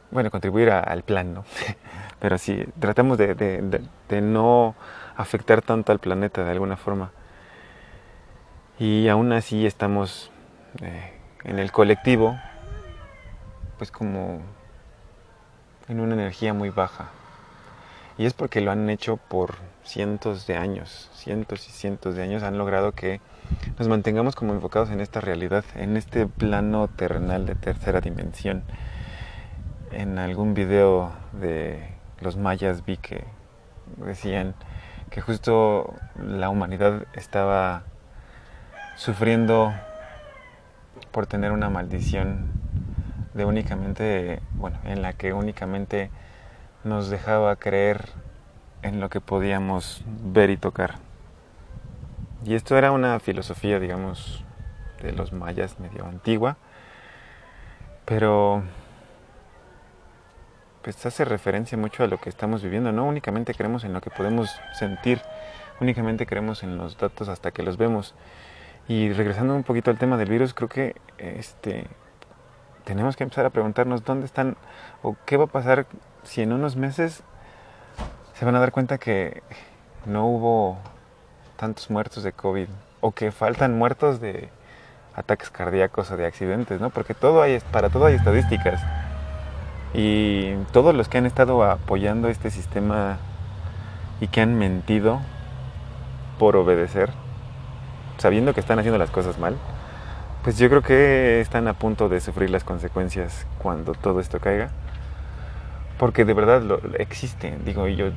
bueno, 0.09 0.31
contribuir 0.31 0.71
al 0.71 1.03
plan, 1.03 1.33
¿no? 1.33 1.45
Pero 2.19 2.37
sí, 2.37 2.65
tratamos 2.79 3.17
de, 3.17 3.81
no 4.21 4.75
afectar 5.15 5.61
tanto 5.61 5.91
al 5.91 5.99
planeta 5.99 6.43
de 6.43 6.51
alguna 6.51 6.77
forma. 6.77 7.11
Y 8.81 9.09
aún 9.09 9.31
así 9.31 9.67
estamos 9.67 10.31
eh, 10.81 11.13
en 11.43 11.59
el 11.59 11.71
colectivo, 11.71 12.39
pues 13.77 13.91
como 13.91 14.41
en 15.87 15.99
una 15.99 16.15
energía 16.15 16.55
muy 16.55 16.71
baja. 16.71 17.11
Y 18.17 18.25
es 18.25 18.33
porque 18.33 18.59
lo 18.59 18.71
han 18.71 18.89
hecho 18.89 19.17
por 19.17 19.57
cientos 19.83 20.47
de 20.47 20.57
años, 20.57 21.11
cientos 21.13 21.69
y 21.69 21.71
cientos 21.71 22.15
de 22.15 22.23
años 22.23 22.41
han 22.41 22.57
logrado 22.57 22.93
que 22.93 23.21
nos 23.77 23.87
mantengamos 23.87 24.35
como 24.35 24.51
enfocados 24.51 24.89
en 24.89 24.99
esta 24.99 25.21
realidad, 25.21 25.63
en 25.75 25.95
este 25.95 26.25
plano 26.25 26.87
terrenal 26.87 27.45
de 27.45 27.53
tercera 27.53 28.01
dimensión. 28.01 28.63
En 29.91 30.17
algún 30.17 30.55
video 30.55 31.11
de 31.33 31.87
los 32.19 32.35
mayas 32.35 32.83
vi 32.83 32.97
que 32.97 33.25
decían 33.97 34.55
que 35.11 35.21
justo 35.21 35.93
la 36.15 36.49
humanidad 36.49 37.05
estaba 37.13 37.83
sufriendo 39.01 39.73
por 41.09 41.25
tener 41.25 41.51
una 41.51 41.71
maldición 41.71 42.51
de 43.33 43.45
únicamente, 43.45 44.41
bueno, 44.51 44.77
en 44.83 45.01
la 45.01 45.13
que 45.13 45.33
únicamente 45.33 46.11
nos 46.83 47.09
dejaba 47.09 47.55
creer 47.55 48.09
en 48.83 48.99
lo 48.99 49.09
que 49.09 49.19
podíamos 49.19 50.03
ver 50.05 50.51
y 50.51 50.57
tocar. 50.57 50.99
Y 52.45 52.53
esto 52.53 52.77
era 52.77 52.91
una 52.91 53.19
filosofía, 53.19 53.79
digamos, 53.79 54.43
de 55.01 55.13
los 55.13 55.33
mayas 55.33 55.79
medio 55.79 56.05
antigua, 56.05 56.57
pero 58.05 58.61
pues 60.83 61.03
hace 61.07 61.25
referencia 61.25 61.75
mucho 61.75 62.03
a 62.03 62.07
lo 62.07 62.19
que 62.19 62.29
estamos 62.29 62.61
viviendo. 62.61 62.91
No 62.91 63.05
únicamente 63.05 63.55
creemos 63.55 63.83
en 63.83 63.93
lo 63.93 64.01
que 64.01 64.11
podemos 64.11 64.51
sentir, 64.77 65.23
únicamente 65.79 66.27
creemos 66.27 66.61
en 66.61 66.77
los 66.77 66.99
datos 66.99 67.29
hasta 67.29 67.49
que 67.49 67.63
los 67.63 67.77
vemos. 67.77 68.13
Y 68.91 69.13
regresando 69.13 69.55
un 69.55 69.63
poquito 69.63 69.89
al 69.89 69.97
tema 69.97 70.17
del 70.17 70.27
virus, 70.27 70.53
creo 70.53 70.67
que 70.67 70.97
este 71.17 71.87
tenemos 72.83 73.15
que 73.15 73.23
empezar 73.23 73.45
a 73.45 73.49
preguntarnos 73.49 74.03
dónde 74.03 74.25
están 74.25 74.57
o 75.01 75.15
qué 75.25 75.37
va 75.37 75.45
a 75.45 75.47
pasar 75.47 75.85
si 76.23 76.41
en 76.41 76.51
unos 76.51 76.75
meses 76.75 77.23
se 78.33 78.43
van 78.43 78.53
a 78.55 78.59
dar 78.59 78.73
cuenta 78.73 78.97
que 78.97 79.43
no 80.05 80.27
hubo 80.27 80.77
tantos 81.55 81.89
muertos 81.89 82.23
de 82.23 82.33
COVID 82.33 82.67
o 82.99 83.13
que 83.13 83.31
faltan 83.31 83.77
muertos 83.77 84.19
de 84.19 84.49
ataques 85.15 85.49
cardíacos 85.51 86.11
o 86.11 86.17
de 86.17 86.25
accidentes, 86.25 86.81
¿no? 86.81 86.89
Porque 86.89 87.13
todo 87.13 87.41
hay, 87.41 87.61
para 87.71 87.87
todo 87.87 88.07
hay 88.07 88.15
estadísticas. 88.15 88.81
Y 89.93 90.55
todos 90.73 90.93
los 90.93 91.07
que 91.07 91.17
han 91.17 91.25
estado 91.25 91.63
apoyando 91.63 92.27
este 92.27 92.51
sistema 92.51 93.19
y 94.19 94.27
que 94.27 94.41
han 94.41 94.59
mentido 94.59 95.21
por 96.37 96.57
obedecer, 96.57 97.09
sabiendo 98.21 98.53
que 98.53 98.59
están 98.59 98.77
haciendo 98.77 98.99
las 98.99 99.09
cosas 99.09 99.39
mal, 99.39 99.57
pues 100.43 100.59
yo 100.59 100.69
creo 100.69 100.83
que 100.83 101.41
están 101.41 101.67
a 101.67 101.73
punto 101.73 102.07
de 102.07 102.21
sufrir 102.21 102.51
las 102.51 102.63
consecuencias 102.63 103.47
cuando 103.57 103.93
todo 103.93 104.19
esto 104.19 104.39
caiga. 104.39 104.69
Porque 105.97 106.23
de 106.23 106.33
verdad 106.35 106.61
lo, 106.61 106.79
existen, 106.99 107.65
digo, 107.65 107.87
yo 107.87 108.11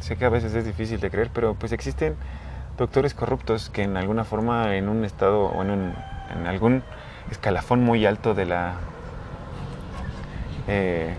sé 0.00 0.16
que 0.16 0.24
a 0.24 0.30
veces 0.30 0.54
es 0.54 0.64
difícil 0.64 0.98
de 0.98 1.10
creer, 1.10 1.30
pero 1.32 1.54
pues 1.54 1.72
existen 1.72 2.16
doctores 2.78 3.12
corruptos 3.12 3.68
que 3.68 3.82
en 3.82 3.98
alguna 3.98 4.24
forma 4.24 4.76
en 4.76 4.88
un 4.88 5.04
estado 5.04 5.44
o 5.44 5.62
en, 5.62 5.94
algún 6.46 6.82
escalafón 7.30 7.82
muy 7.82 8.06
alto 8.06 8.34
de 8.34 8.46
la 8.46 8.74
eh, 10.68 11.14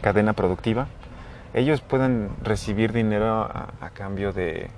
cadena 0.00 0.32
productiva, 0.32 0.86
ellos 1.52 1.82
pueden 1.82 2.30
recibir 2.42 2.92
dinero 2.92 3.42
a, 3.42 3.90
cambio 3.92 4.32
de 4.32 4.70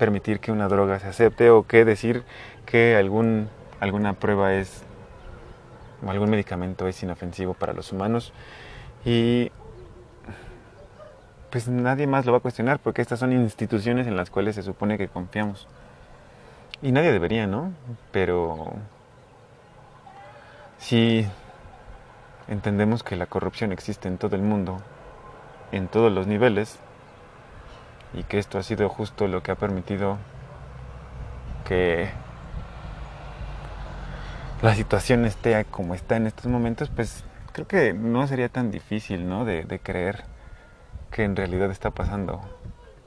permitir 0.00 0.40
que 0.40 0.50
una 0.50 0.66
droga 0.66 0.98
se 0.98 1.08
acepte 1.08 1.50
o 1.50 1.66
que 1.66 1.84
decir 1.84 2.24
que 2.64 2.96
algún, 2.96 3.50
alguna 3.80 4.14
prueba 4.14 4.54
es 4.54 4.82
o 6.02 6.10
algún 6.10 6.30
medicamento 6.30 6.88
es 6.88 7.02
inofensivo 7.02 7.52
para 7.52 7.74
los 7.74 7.92
humanos 7.92 8.32
y 9.04 9.52
pues 11.50 11.68
nadie 11.68 12.06
más 12.06 12.24
lo 12.24 12.32
va 12.32 12.38
a 12.38 12.40
cuestionar 12.40 12.78
porque 12.78 13.02
estas 13.02 13.18
son 13.18 13.32
instituciones 13.32 14.06
en 14.06 14.16
las 14.16 14.30
cuales 14.30 14.54
se 14.54 14.62
supone 14.62 14.96
que 14.96 15.08
confiamos. 15.08 15.68
Y 16.80 16.92
nadie 16.92 17.12
debería, 17.12 17.46
¿no? 17.46 17.72
Pero 18.10 18.72
si 20.78 21.26
entendemos 22.48 23.02
que 23.02 23.16
la 23.16 23.26
corrupción 23.26 23.70
existe 23.70 24.08
en 24.08 24.16
todo 24.16 24.34
el 24.34 24.42
mundo, 24.42 24.80
en 25.72 25.88
todos 25.88 26.10
los 26.10 26.26
niveles, 26.26 26.78
y 28.14 28.24
que 28.24 28.38
esto 28.38 28.58
ha 28.58 28.62
sido 28.62 28.88
justo 28.88 29.28
lo 29.28 29.42
que 29.42 29.52
ha 29.52 29.56
permitido 29.56 30.18
que 31.64 32.10
la 34.62 34.74
situación 34.74 35.24
esté 35.24 35.64
como 35.66 35.94
está 35.94 36.16
en 36.16 36.26
estos 36.26 36.46
momentos, 36.46 36.90
pues 36.90 37.24
creo 37.52 37.66
que 37.66 37.92
no 37.92 38.26
sería 38.26 38.48
tan 38.48 38.70
difícil, 38.70 39.28
¿no? 39.28 39.44
De, 39.44 39.64
de 39.64 39.78
creer 39.78 40.24
que 41.10 41.24
en 41.24 41.36
realidad 41.36 41.70
está 41.70 41.90
pasando. 41.90 42.40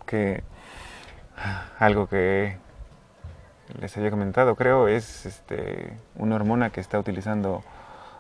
Que 0.06 0.44
algo 1.80 2.08
que 2.08 2.58
les 3.80 3.96
había 3.98 4.12
comentado, 4.12 4.56
creo, 4.56 4.88
es 4.88 5.26
este, 5.26 5.98
una 6.16 6.36
hormona 6.36 6.70
que 6.70 6.82
está 6.82 7.00
utilizando 7.00 7.64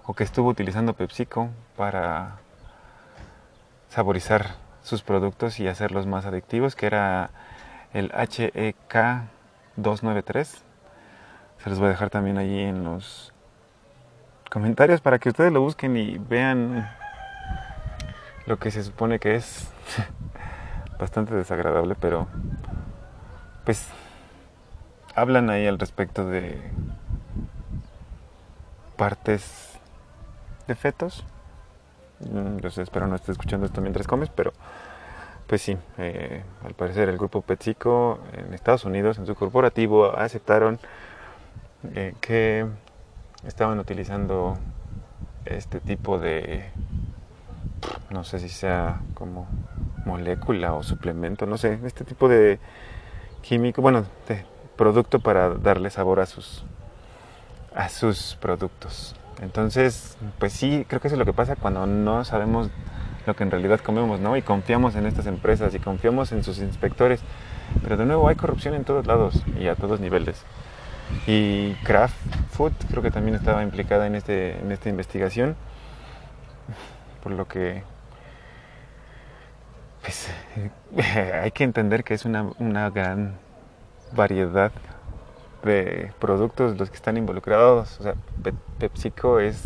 o 0.05 0.13
que 0.13 0.23
estuvo 0.23 0.49
utilizando 0.49 0.93
PepsiCo 0.93 1.49
para 1.77 2.37
saborizar 3.89 4.55
sus 4.83 5.01
productos 5.01 5.59
y 5.59 5.67
hacerlos 5.67 6.05
más 6.05 6.25
adictivos, 6.25 6.75
que 6.75 6.85
era 6.85 7.31
el 7.93 8.11
HEK 8.11 8.93
293. 9.77 10.63
Se 11.57 11.69
los 11.69 11.79
voy 11.79 11.87
a 11.87 11.91
dejar 11.91 12.09
también 12.09 12.37
allí 12.37 12.59
en 12.59 12.83
los 12.83 13.33
comentarios 14.51 15.01
para 15.01 15.17
que 15.17 15.29
ustedes 15.29 15.51
lo 15.51 15.61
busquen 15.61 15.97
y 15.97 16.17
vean 16.19 16.87
lo 18.45 18.59
que 18.59 18.69
se 18.69 18.83
supone 18.83 19.17
que 19.17 19.35
es 19.35 19.71
bastante 20.99 21.33
desagradable, 21.33 21.95
pero 21.95 22.27
pues 23.63 23.87
hablan 25.15 25.49
ahí 25.49 25.65
al 25.65 25.79
respecto 25.79 26.27
de 26.27 26.61
partes 28.97 29.79
de 30.67 30.75
fetos. 30.75 31.25
Yo 32.61 32.81
espero 32.81 33.07
no 33.07 33.15
esté 33.15 33.31
escuchando 33.31 33.65
esto 33.65 33.81
mientras 33.81 34.07
comes, 34.07 34.29
pero 34.29 34.53
pues 35.47 35.61
sí, 35.61 35.77
eh, 35.97 36.43
al 36.63 36.73
parecer 36.73 37.09
el 37.09 37.17
grupo 37.17 37.41
PepsiCo 37.41 38.19
en 38.33 38.53
Estados 38.53 38.85
Unidos, 38.85 39.17
en 39.17 39.25
su 39.25 39.35
corporativo, 39.35 40.15
aceptaron 40.17 40.79
eh, 41.93 42.13
que 42.21 42.65
estaban 43.45 43.77
utilizando 43.79 44.57
este 45.45 45.79
tipo 45.79 46.17
de, 46.17 46.71
no 48.09 48.23
sé 48.23 48.39
si 48.39 48.49
sea 48.49 49.01
como 49.13 49.47
molécula 50.05 50.73
o 50.73 50.83
suplemento, 50.83 51.45
no 51.45 51.57
sé, 51.57 51.79
este 51.83 52.05
tipo 52.05 52.29
de 52.29 52.59
químico, 53.41 53.81
bueno, 53.81 54.05
de 54.27 54.45
producto 54.77 55.19
para 55.19 55.49
darle 55.49 55.89
sabor 55.89 56.19
a 56.19 56.25
sus 56.25 56.63
a 57.75 57.89
sus 57.89 58.37
productos. 58.39 59.15
Entonces, 59.43 60.17
pues 60.39 60.53
sí, 60.53 60.85
creo 60.87 61.01
que 61.01 61.07
eso 61.07 61.15
es 61.15 61.19
lo 61.19 61.25
que 61.25 61.33
pasa 61.33 61.55
cuando 61.55 61.85
no 61.85 62.23
sabemos 62.23 62.69
lo 63.25 63.35
que 63.35 63.43
en 63.43 63.51
realidad 63.51 63.79
comemos, 63.81 64.19
¿no? 64.19 64.35
Y 64.37 64.41
confiamos 64.41 64.95
en 64.95 65.05
estas 65.05 65.27
empresas 65.27 65.75
y 65.75 65.79
confiamos 65.79 66.31
en 66.31 66.43
sus 66.43 66.59
inspectores. 66.59 67.21
Pero 67.81 67.97
de 67.97 68.05
nuevo 68.05 68.27
hay 68.27 68.35
corrupción 68.35 68.73
en 68.73 68.85
todos 68.85 69.05
lados 69.05 69.43
y 69.59 69.67
a 69.67 69.75
todos 69.75 69.99
niveles. 69.99 70.43
Y 71.27 71.73
Kraft 71.83 72.15
Food 72.51 72.73
creo 72.89 73.03
que 73.03 73.11
también 73.11 73.35
estaba 73.35 73.63
implicada 73.63 74.07
en, 74.07 74.15
este, 74.15 74.59
en 74.59 74.71
esta 74.71 74.89
investigación, 74.89 75.55
por 77.21 77.33
lo 77.33 77.47
que 77.47 77.83
pues, 80.01 80.29
hay 81.41 81.51
que 81.51 81.63
entender 81.63 82.03
que 82.03 82.13
es 82.13 82.25
una, 82.25 82.49
una 82.59 82.89
gran 82.89 83.35
variedad 84.13 84.71
de 85.63 86.11
productos 86.19 86.77
los 86.77 86.89
que 86.89 86.95
están 86.95 87.17
involucrados. 87.17 87.99
O 87.99 88.03
sea, 88.03 88.15
PepsiCo 88.79 89.39
es 89.39 89.63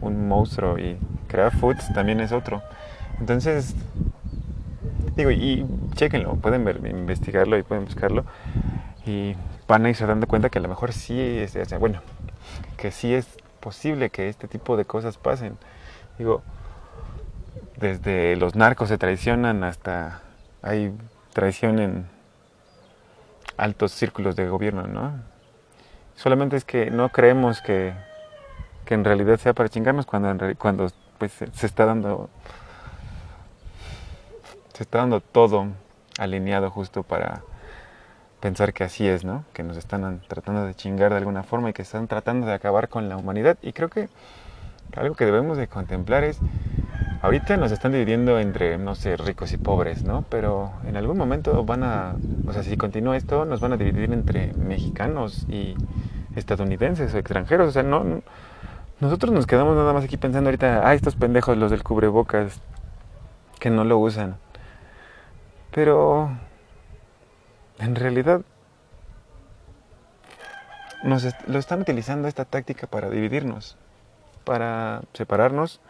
un 0.00 0.28
monstruo 0.28 0.78
y 0.78 0.98
Kraft 1.28 1.58
Foods 1.58 1.92
también 1.92 2.20
es 2.20 2.32
otro. 2.32 2.62
Entonces, 3.18 3.74
digo, 5.16 5.30
y 5.30 5.66
chequenlo, 5.94 6.36
pueden 6.36 6.64
ver, 6.64 6.80
investigarlo 6.86 7.58
y 7.58 7.62
pueden 7.62 7.84
buscarlo 7.84 8.24
y 9.06 9.34
van 9.66 9.86
a 9.86 9.90
irse 9.90 10.06
dando 10.06 10.26
cuenta 10.26 10.50
que 10.50 10.58
a 10.58 10.62
lo 10.62 10.68
mejor 10.68 10.92
sí 10.92 11.18
es, 11.20 11.56
bueno, 11.78 12.00
que 12.76 12.90
sí 12.90 13.14
es 13.14 13.26
posible 13.60 14.10
que 14.10 14.28
este 14.28 14.48
tipo 14.48 14.76
de 14.76 14.84
cosas 14.84 15.16
pasen. 15.16 15.56
Digo, 16.18 16.42
desde 17.76 18.36
los 18.36 18.54
narcos 18.54 18.88
se 18.88 18.98
traicionan 18.98 19.64
hasta 19.64 20.22
hay 20.62 20.92
traición 21.32 21.78
en 21.78 22.15
altos 23.56 23.92
círculos 23.92 24.36
de 24.36 24.48
gobierno, 24.48 24.86
¿no? 24.86 25.12
Solamente 26.14 26.56
es 26.56 26.64
que 26.64 26.90
no 26.90 27.10
creemos 27.10 27.60
que, 27.60 27.94
que 28.84 28.94
en 28.94 29.04
realidad 29.04 29.38
sea 29.38 29.52
para 29.52 29.68
chingarnos 29.68 30.06
cuando, 30.06 30.54
cuando 30.56 30.88
pues, 31.18 31.32
se 31.32 31.66
está 31.66 31.84
dando 31.86 32.30
se 34.72 34.82
está 34.82 34.98
dando 34.98 35.20
todo 35.20 35.68
alineado 36.18 36.70
justo 36.70 37.02
para 37.02 37.42
pensar 38.40 38.74
que 38.74 38.84
así 38.84 39.08
es, 39.08 39.24
¿no? 39.24 39.44
Que 39.54 39.62
nos 39.62 39.78
están 39.78 40.20
tratando 40.28 40.66
de 40.66 40.74
chingar 40.74 41.12
de 41.12 41.16
alguna 41.16 41.42
forma 41.42 41.70
y 41.70 41.72
que 41.72 41.80
están 41.80 42.06
tratando 42.08 42.46
de 42.46 42.52
acabar 42.52 42.90
con 42.90 43.08
la 43.08 43.16
humanidad. 43.16 43.56
Y 43.62 43.72
creo 43.72 43.88
que 43.88 44.10
algo 44.94 45.14
que 45.14 45.24
debemos 45.24 45.56
de 45.56 45.66
contemplar 45.66 46.24
es 46.24 46.38
Ahorita 47.22 47.56
nos 47.56 47.72
están 47.72 47.92
dividiendo 47.92 48.38
entre, 48.38 48.78
no 48.78 48.94
sé, 48.94 49.16
ricos 49.16 49.52
y 49.52 49.56
pobres, 49.56 50.04
¿no? 50.04 50.24
Pero 50.28 50.72
en 50.86 50.96
algún 50.96 51.16
momento 51.16 51.64
van 51.64 51.82
a, 51.82 52.14
o 52.46 52.52
sea, 52.52 52.62
si 52.62 52.76
continúa 52.76 53.16
esto, 53.16 53.44
nos 53.44 53.60
van 53.60 53.72
a 53.72 53.76
dividir 53.76 54.12
entre 54.12 54.52
mexicanos 54.52 55.46
y 55.48 55.74
estadounidenses 56.36 57.14
o 57.14 57.18
extranjeros. 57.18 57.68
O 57.68 57.72
sea, 57.72 57.82
no, 57.82 58.22
nosotros 59.00 59.32
nos 59.32 59.46
quedamos 59.46 59.76
nada 59.76 59.92
más 59.92 60.04
aquí 60.04 60.16
pensando 60.16 60.48
ahorita, 60.48 60.86
ah, 60.86 60.94
estos 60.94 61.16
pendejos, 61.16 61.56
los 61.56 61.70
del 61.70 61.82
cubrebocas, 61.82 62.60
que 63.58 63.70
no 63.70 63.84
lo 63.84 63.98
usan. 63.98 64.36
Pero, 65.72 66.30
en 67.78 67.94
realidad, 67.94 68.42
nos 71.02 71.26
lo 71.46 71.58
están 71.58 71.80
utilizando 71.80 72.28
esta 72.28 72.44
táctica 72.44 72.86
para 72.86 73.08
dividirnos, 73.10 73.76
para 74.44 75.02
separarnos 75.14 75.80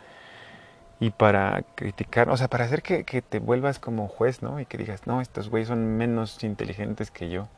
y 0.99 1.11
para 1.11 1.63
criticar, 1.75 2.31
o 2.31 2.37
sea, 2.37 2.49
para 2.49 2.65
hacer 2.65 2.83
que, 2.83 3.05
te 3.23 3.39
vuelvas 3.39 3.79
como 3.79 4.09
juez, 4.09 4.43
¿no? 4.43 4.61
Y 4.61 4.67
que 4.67 4.79
digas, 4.79 5.07
no, 5.07 5.21
estos 5.21 5.51
güeyes 5.51 5.69
son 5.69 5.97
menos 5.97 6.43
inteligentes 6.43 7.11
que 7.11 7.29
yo. 7.29 7.49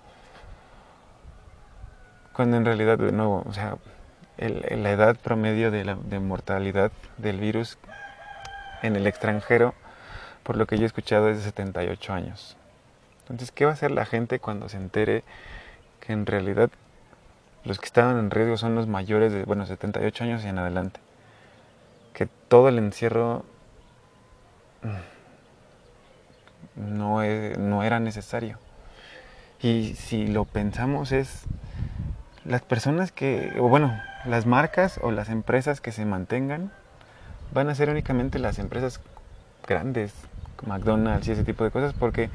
Cuando 2.32 2.56
en 2.56 2.64
realidad, 2.64 2.98
de 2.98 3.12
nuevo, 3.12 3.44
o 3.46 3.52
sea, 3.52 3.76
la 4.38 4.90
edad 4.90 5.16
promedio 5.16 5.70
de, 5.70 5.84
la, 5.84 5.94
de 5.94 6.18
mortalidad 6.18 6.92
del 7.16 7.38
virus 7.38 7.78
en 8.82 8.96
el 8.96 9.06
extranjero, 9.06 9.74
por 10.42 10.56
lo 10.56 10.66
que 10.66 10.76
yo 10.76 10.84
he 10.84 10.86
escuchado, 10.86 11.28
es 11.28 11.38
de 11.38 11.44
78 11.44 12.12
años. 12.12 12.56
Entonces, 13.22 13.52
¿qué 13.52 13.66
va 13.66 13.72
a 13.72 13.74
hacer 13.74 13.90
la 13.90 14.06
gente 14.06 14.40
cuando 14.40 14.68
se 14.68 14.78
entere 14.78 15.22
que 16.00 16.12
en 16.12 16.26
realidad 16.26 16.70
los 17.64 17.78
que 17.78 17.86
estaban 17.86 18.18
en 18.18 18.30
riesgo 18.30 18.56
son 18.56 18.74
los 18.74 18.86
mayores 18.86 19.32
de, 19.32 19.44
bueno, 19.44 19.66
78 19.66 20.24
años 20.24 20.44
y 20.44 20.48
en 20.48 20.58
adelante? 20.58 21.00
Que 22.12 22.26
todo 22.48 22.68
el 22.68 22.78
encierro 22.78 23.44
no, 26.76 27.22
no 27.22 27.82
era 27.82 28.00
necesario. 28.00 28.58
Y 29.60 29.94
si 29.94 30.26
lo 30.26 30.44
pensamos 30.44 31.12
es 31.12 31.44
las 32.44 32.62
personas 32.62 33.12
que, 33.12 33.52
o 33.58 33.68
bueno, 33.68 34.00
las 34.24 34.46
marcas 34.46 34.98
o 35.02 35.10
las 35.10 35.28
empresas 35.28 35.80
que 35.80 35.92
se 35.92 36.04
mantengan 36.04 36.72
van 37.52 37.68
a 37.68 37.74
ser 37.74 37.90
únicamente 37.90 38.38
las 38.38 38.58
empresas 38.58 39.00
grandes, 39.66 40.14
McDonald's 40.66 41.28
y 41.28 41.32
ese 41.32 41.44
tipo 41.44 41.64
de 41.64 41.70
cosas, 41.70 41.92
porque 41.92 42.30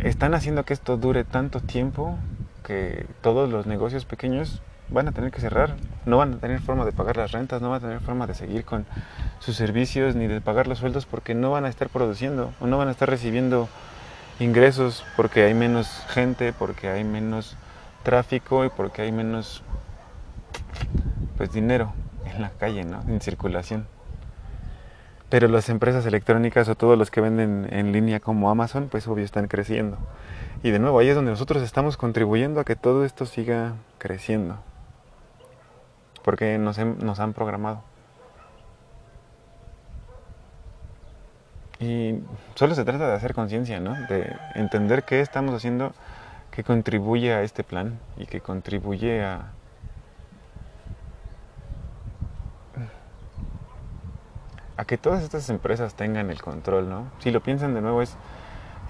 están 0.00 0.34
haciendo 0.34 0.64
que 0.64 0.72
esto 0.72 0.96
dure 0.96 1.24
tanto 1.24 1.60
tiempo 1.60 2.16
que 2.64 3.06
todos 3.20 3.50
los 3.50 3.66
negocios 3.66 4.04
pequeños 4.04 4.62
van 4.90 5.08
a 5.08 5.12
tener 5.12 5.30
que 5.30 5.40
cerrar, 5.40 5.74
no 6.06 6.16
van 6.16 6.34
a 6.34 6.36
tener 6.38 6.60
forma 6.60 6.84
de 6.84 6.92
pagar 6.92 7.16
las 7.16 7.32
rentas, 7.32 7.60
no 7.60 7.70
van 7.70 7.78
a 7.78 7.86
tener 7.86 8.00
forma 8.00 8.26
de 8.26 8.34
seguir 8.34 8.64
con 8.64 8.86
sus 9.38 9.56
servicios 9.56 10.14
ni 10.14 10.26
de 10.26 10.40
pagar 10.40 10.66
los 10.66 10.78
sueldos 10.78 11.06
porque 11.06 11.34
no 11.34 11.50
van 11.50 11.64
a 11.64 11.68
estar 11.68 11.88
produciendo 11.88 12.52
o 12.60 12.66
no 12.66 12.78
van 12.78 12.88
a 12.88 12.92
estar 12.92 13.08
recibiendo 13.08 13.68
ingresos 14.40 15.04
porque 15.16 15.44
hay 15.44 15.54
menos 15.54 16.04
gente, 16.08 16.52
porque 16.52 16.88
hay 16.88 17.04
menos 17.04 17.56
tráfico 18.02 18.64
y 18.64 18.70
porque 18.70 19.02
hay 19.02 19.12
menos 19.12 19.62
pues 21.36 21.52
dinero 21.52 21.92
en 22.24 22.40
la 22.40 22.50
calle, 22.50 22.84
¿no? 22.84 23.02
En 23.08 23.20
circulación. 23.20 23.86
Pero 25.28 25.46
las 25.48 25.68
empresas 25.68 26.06
electrónicas 26.06 26.68
o 26.70 26.74
todos 26.74 26.96
los 26.96 27.10
que 27.10 27.20
venden 27.20 27.68
en 27.70 27.92
línea 27.92 28.18
como 28.18 28.48
Amazon, 28.48 28.88
pues 28.90 29.06
obvio 29.06 29.26
están 29.26 29.46
creciendo. 29.46 29.98
Y 30.62 30.70
de 30.70 30.78
nuevo, 30.78 30.98
ahí 30.98 31.08
es 31.08 31.14
donde 31.14 31.30
nosotros 31.30 31.62
estamos 31.62 31.98
contribuyendo 31.98 32.60
a 32.60 32.64
que 32.64 32.76
todo 32.76 33.04
esto 33.04 33.26
siga 33.26 33.74
creciendo 33.98 34.58
porque 36.24 36.58
nos, 36.58 36.78
nos 36.78 37.20
han 37.20 37.32
programado. 37.32 37.82
Y 41.80 42.20
solo 42.54 42.74
se 42.74 42.84
trata 42.84 43.08
de 43.08 43.14
hacer 43.14 43.34
conciencia, 43.34 43.78
¿no? 43.78 43.94
De 44.08 44.36
entender 44.54 45.04
qué 45.04 45.20
estamos 45.20 45.54
haciendo 45.54 45.92
que 46.50 46.64
contribuye 46.64 47.32
a 47.32 47.42
este 47.42 47.62
plan 47.62 48.00
y 48.16 48.26
que 48.26 48.40
contribuye 48.40 49.24
a... 49.24 49.52
a 54.76 54.84
que 54.84 54.96
todas 54.96 55.24
estas 55.24 55.50
empresas 55.50 55.94
tengan 55.94 56.30
el 56.30 56.40
control, 56.40 56.88
¿no? 56.88 57.10
Si 57.18 57.32
lo 57.32 57.40
piensan 57.40 57.74
de 57.74 57.80
nuevo 57.80 58.00
es, 58.00 58.16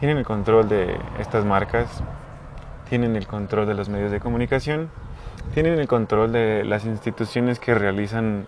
tienen 0.00 0.18
el 0.18 0.24
control 0.24 0.68
de 0.68 0.98
estas 1.18 1.44
marcas, 1.46 1.88
tienen 2.88 3.16
el 3.16 3.26
control 3.26 3.66
de 3.66 3.74
los 3.74 3.88
medios 3.88 4.12
de 4.12 4.20
comunicación, 4.20 4.90
tienen 5.54 5.78
el 5.78 5.88
control 5.88 6.32
de 6.32 6.64
las 6.64 6.84
instituciones 6.84 7.58
que 7.58 7.74
realizan 7.74 8.46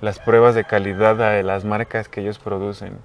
las 0.00 0.18
pruebas 0.18 0.54
de 0.54 0.64
calidad 0.64 1.16
de 1.16 1.42
las 1.42 1.64
marcas 1.64 2.08
que 2.08 2.20
ellos 2.20 2.38
producen. 2.38 2.98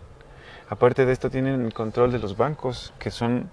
Aparte 0.70 1.06
de 1.06 1.14
esto, 1.14 1.30
tienen 1.30 1.66
el 1.66 1.74
control 1.74 2.12
de 2.12 2.20
los 2.20 2.38
bancos, 2.38 2.94
que 3.00 3.12
son 3.12 3.50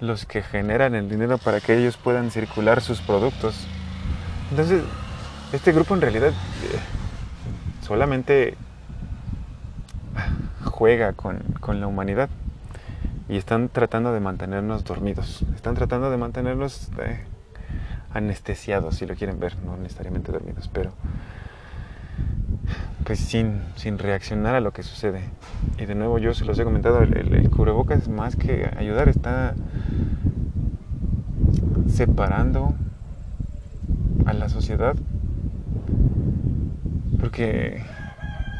los 0.00 0.24
que 0.24 0.42
generan 0.42 0.94
el 0.94 1.08
dinero 1.08 1.38
para 1.38 1.60
que 1.60 1.76
ellos 1.76 1.96
puedan 1.96 2.30
circular 2.30 2.80
sus 2.80 3.00
productos. 3.00 3.66
Entonces, 4.50 4.82
este 5.52 5.72
grupo 5.72 5.94
en 5.94 6.00
realidad 6.00 6.30
eh, 6.30 6.78
solamente 7.86 8.56
juega 10.64 11.12
con, 11.12 11.38
con 11.60 11.80
la 11.80 11.86
humanidad 11.86 12.28
y 13.28 13.36
están 13.36 13.68
tratando 13.68 14.12
de 14.12 14.20
mantenernos 14.20 14.84
dormidos, 14.84 15.42
están 15.54 15.74
tratando 15.74 16.10
de 16.10 16.16
mantenernos 16.16 16.88
eh, 16.98 17.20
anestesiados, 18.12 18.96
si 18.96 19.06
lo 19.06 19.14
quieren 19.14 19.38
ver, 19.38 19.56
no 19.64 19.76
necesariamente 19.76 20.32
dormidos, 20.32 20.68
pero 20.72 20.92
pues 23.04 23.18
sin, 23.18 23.60
sin 23.76 23.98
reaccionar 23.98 24.54
a 24.54 24.60
lo 24.60 24.72
que 24.72 24.82
sucede. 24.82 25.22
Y 25.78 25.86
de 25.86 25.94
nuevo 25.94 26.18
yo 26.18 26.34
se 26.34 26.44
los 26.44 26.58
he 26.58 26.64
comentado, 26.64 27.02
el, 27.02 27.16
el, 27.16 27.34
el 27.34 27.50
cubrebocas 27.50 28.08
más 28.08 28.36
que 28.36 28.70
ayudar 28.76 29.08
está 29.08 29.54
separando 31.88 32.74
a 34.26 34.32
la 34.32 34.48
sociedad 34.48 34.96
porque 37.20 37.82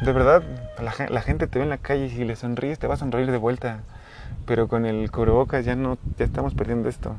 de 0.03 0.11
verdad 0.11 0.43
la, 0.81 1.09
la, 1.09 1.21
gente 1.21 1.47
te 1.47 1.59
ve 1.59 1.63
en 1.63 1.69
la 1.69 1.77
calle 1.77 2.05
y 2.05 2.09
si 2.09 2.25
le 2.25 2.35
sonríes 2.35 2.79
te 2.79 2.87
va 2.87 2.95
a 2.95 2.97
sonreír 2.97 3.31
de 3.31 3.37
vuelta 3.37 3.79
pero 4.45 4.67
con 4.67 4.85
el 4.85 5.09
cubrebocas 5.11 5.65
ya 5.65 5.75
no 5.75 5.97
ya 6.17 6.25
estamos 6.25 6.53
perdiendo 6.53 6.89
esto 6.89 7.15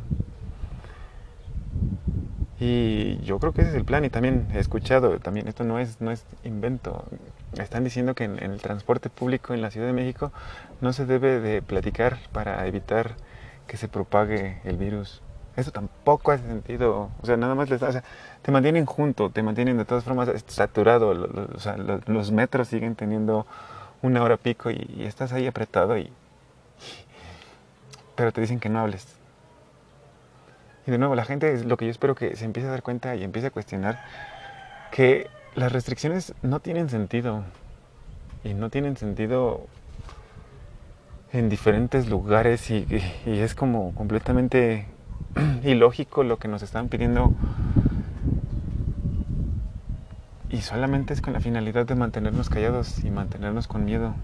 y 2.64 3.18
yo 3.24 3.40
creo 3.40 3.52
que 3.52 3.62
ese 3.62 3.70
es 3.70 3.76
el 3.76 3.84
plan 3.84 4.04
y 4.04 4.10
también 4.10 4.46
he 4.54 4.60
escuchado 4.60 5.18
también 5.18 5.48
esto 5.48 5.64
no 5.64 5.80
es 5.80 6.00
no 6.00 6.12
es 6.12 6.24
invento 6.44 7.04
están 7.58 7.82
diciendo 7.82 8.14
que 8.14 8.22
en, 8.22 8.38
el 8.38 8.60
transporte 8.60 9.10
público 9.10 9.52
en 9.52 9.62
la 9.62 9.72
Ciudad 9.72 9.88
de 9.88 9.92
México 9.92 10.30
no 10.80 10.92
se 10.92 11.04
debe 11.04 11.40
de 11.40 11.60
platicar 11.60 12.18
para 12.30 12.64
evitar 12.68 13.16
que 13.66 13.76
se 13.76 13.88
propague 13.88 14.60
el 14.62 14.76
virus 14.76 15.22
eso 15.54 15.70
tampoco 15.70 16.32
hace 16.32 16.46
sentido. 16.46 17.10
O 17.20 17.26
sea, 17.26 17.36
nada 17.36 17.54
más 17.54 17.68
les, 17.68 17.82
o 17.82 17.92
sea, 17.92 18.02
te 18.40 18.50
mantienen 18.50 18.86
junto, 18.86 19.28
te 19.28 19.42
mantienen 19.42 19.76
de 19.76 19.84
todas 19.84 20.02
formas 20.02 20.30
saturado. 20.46 21.10
O 21.54 21.58
sea, 21.58 21.76
lo, 21.76 22.00
los 22.06 22.30
metros 22.30 22.68
siguen 22.68 22.94
teniendo 22.94 23.46
una 24.00 24.22
hora 24.22 24.38
pico 24.38 24.70
y, 24.70 24.90
y, 24.96 25.04
estás 25.04 25.34
ahí 25.34 25.46
apretado 25.46 25.98
y 25.98 26.10
pero 28.14 28.32
te 28.32 28.40
dicen 28.40 28.60
que 28.60 28.70
no 28.70 28.80
hables. 28.80 29.06
Y 30.86 30.90
de 30.90 30.98
nuevo, 30.98 31.14
la 31.14 31.24
gente 31.24 31.52
es 31.52 31.64
lo 31.64 31.76
que 31.76 31.86
yo 31.86 31.90
espero 31.90 32.14
que 32.14 32.36
se 32.36 32.44
empiece 32.44 32.68
a 32.68 32.72
dar 32.72 32.82
cuenta 32.82 33.14
y 33.14 33.22
empiece 33.22 33.48
a 33.48 33.50
cuestionar 33.50 34.02
que 34.90 35.28
las 35.54 35.72
restricciones 35.72 36.34
no 36.42 36.60
tienen 36.60 36.88
sentido. 36.88 37.44
Y 38.44 38.54
no 38.54 38.70
tienen 38.70 38.96
sentido 38.96 39.66
en 41.32 41.48
diferentes 41.48 42.08
lugares 42.08 42.70
y, 42.70 42.86
y, 43.24 43.38
es 43.38 43.54
como 43.54 43.94
completamente 43.94 44.86
ilógico 45.62 46.24
lo 46.24 46.38
que 46.38 46.48
nos 46.48 46.62
están 46.62 46.88
pidiendo 46.88 47.32
y 50.52 50.60
solamente 50.60 51.14
es 51.14 51.22
con 51.22 51.32
la 51.32 51.40
finalidad 51.40 51.86
de 51.86 51.94
mantenernos 51.94 52.50
callados 52.50 53.02
y 53.02 53.10
mantenernos 53.10 53.66
con 53.66 53.86
miedo. 53.86 54.14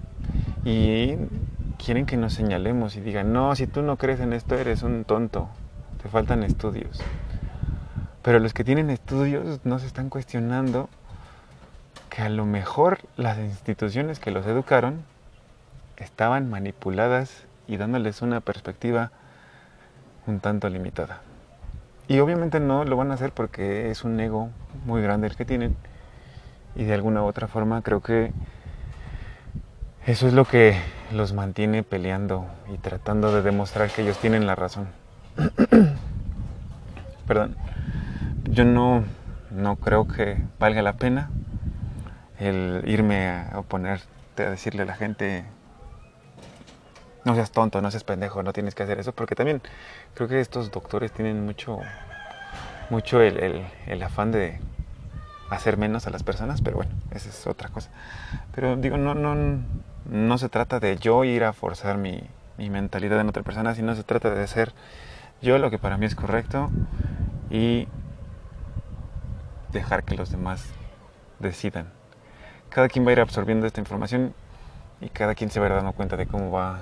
Y 0.63 1.15
quieren 1.83 2.05
que 2.05 2.19
nos 2.19 2.35
señalemos 2.35 2.97
y 2.97 3.01
digan, 3.01 3.33
no, 3.33 3.57
si 3.57 3.67
tú 3.67 3.81
no 3.81 3.97
crees 3.97 4.21
en 4.21 4.35
esto 4.35 4.55
eres 4.55 4.83
un 4.83 5.05
tonto, 5.05 5.49
te 6.03 6.09
faltan 6.09 6.43
estudios. 6.43 7.01
Pero 8.23 8.39
los 8.39 8.53
que 8.53 8.65
tienen 8.65 8.91
estudios 8.91 9.61
no 9.65 9.79
se 9.79 9.87
están 9.87 10.11
cuestionando 10.11 10.89
que 12.11 12.23
a 12.23 12.29
lo 12.29 12.45
mejor 12.47 12.99
las 13.17 13.39
instituciones 13.39 14.19
que 14.19 14.31
los 14.31 14.47
educaron 14.47 15.05
estaban 15.97 16.51
manipuladas 16.51 17.45
y 17.67 17.77
dándoles 17.77 18.23
una 18.23 18.41
perspectiva 18.41 19.11
un 20.27 20.41
tanto 20.41 20.69
limitada. 20.69 21.21
Y 22.07 22.21
obviamente 22.21 22.61
no 22.61 22.85
lo 22.85 22.97
van 22.97 23.11
a 23.11 23.15
hacer 23.15 23.33
porque 23.33 23.91
es 23.91 24.05
un 24.05 24.19
ego 24.21 24.51
muy 24.85 25.03
grande 25.03 25.27
el 25.27 25.37
que 25.37 25.45
tienen. 25.45 25.77
Y 26.75 26.85
de 26.85 26.95
alguna 26.95 27.23
u 27.23 27.27
otra 27.27 27.49
forma 27.49 27.83
creo 27.83 28.01
que 28.01 28.33
eso 30.07 30.27
es 30.27 30.33
lo 30.33 30.45
que 30.45 30.79
los 31.13 31.33
mantiene 31.33 31.83
peleando 31.83 32.47
y 32.73 32.79
tratando 32.79 33.35
de 33.35 33.43
demostrar 33.43 33.91
que 33.91 34.03
ellos 34.03 34.19
tienen 34.19 34.47
la 34.47 34.55
razón. 34.55 34.89
Perdón. 37.27 37.57
Yo 38.45 38.65
no, 38.65 39.05
no 39.51 39.77
creo 39.77 40.09
que 40.09 40.39
valga 40.59 40.83
la 40.83 40.95
pena 40.95 41.31
el 42.39 42.83
irme 42.87 43.29
a 43.29 43.53
oponerte 43.57 44.45
a 44.45 44.51
decirle 44.51 44.83
a 44.83 44.87
la 44.87 44.95
gente 44.95 45.45
no 47.25 47.35
seas 47.35 47.51
tonto, 47.51 47.83
no 47.83 47.91
seas 47.91 48.05
pendejo, 48.05 48.43
no 48.43 48.53
tienes 48.53 48.75
que 48.75 48.85
hacer 48.85 48.99
eso, 48.99 49.13
porque 49.13 49.35
también 49.35 49.61
creo 50.15 50.29
que 50.29 50.41
estos 50.41 50.71
doctores 50.71 51.13
tienen 51.13 51.45
mucho, 51.45 51.81
mucho 52.91 53.21
el, 53.21 53.67
el, 53.87 54.03
afán 54.03 54.33
de 54.33 54.61
hacer 55.51 55.77
menos 55.77 56.07
a 56.07 56.11
las 56.11 56.23
personas, 56.23 56.63
pero 56.63 56.77
bueno, 56.77 56.93
esa 57.11 57.29
es 57.29 57.47
otra 57.47 57.69
cosa. 57.69 57.91
Pero 58.55 58.77
digo, 58.77 58.97
no, 58.97 59.15
no, 59.15 59.37
no 60.07 60.39
se 60.39 60.49
trata 60.49 60.81
de 60.81 60.97
yo 60.97 61.25
ir 61.25 61.45
a 61.45 61.53
forzar 61.53 61.99
mi, 61.99 62.23
mi 62.57 62.71
mentalidad 62.71 63.21
en 63.21 63.29
otra 63.29 63.43
persona, 63.43 63.75
sino 63.75 63.95
se 63.95 64.05
trata 64.05 64.31
de 64.31 64.43
hacer 64.43 64.73
yo 65.43 65.59
lo 65.59 65.71
que 65.71 65.79
para 65.79 65.97
mí 65.97 66.07
es 66.07 66.15
correcto 66.15 66.71
y 67.51 67.89
dejar 69.73 70.05
que 70.05 70.17
los 70.17 70.31
demás 70.31 70.65
decidan. 71.39 71.93
Cada 72.69 72.89
quien 72.89 73.07
va 73.07 73.11
a 73.11 73.13
ir 73.13 73.21
absorbiendo 73.21 73.67
esta 73.67 73.81
información 73.81 74.35
y 75.01 75.09
cada 75.09 75.35
quien 75.35 75.51
se 75.51 75.61
va 75.61 75.67
a 75.67 75.69
ir 75.71 75.75
dando 75.77 75.93
cuenta 75.93 76.17
de 76.17 76.27
cómo 76.27 76.51
va 76.51 76.81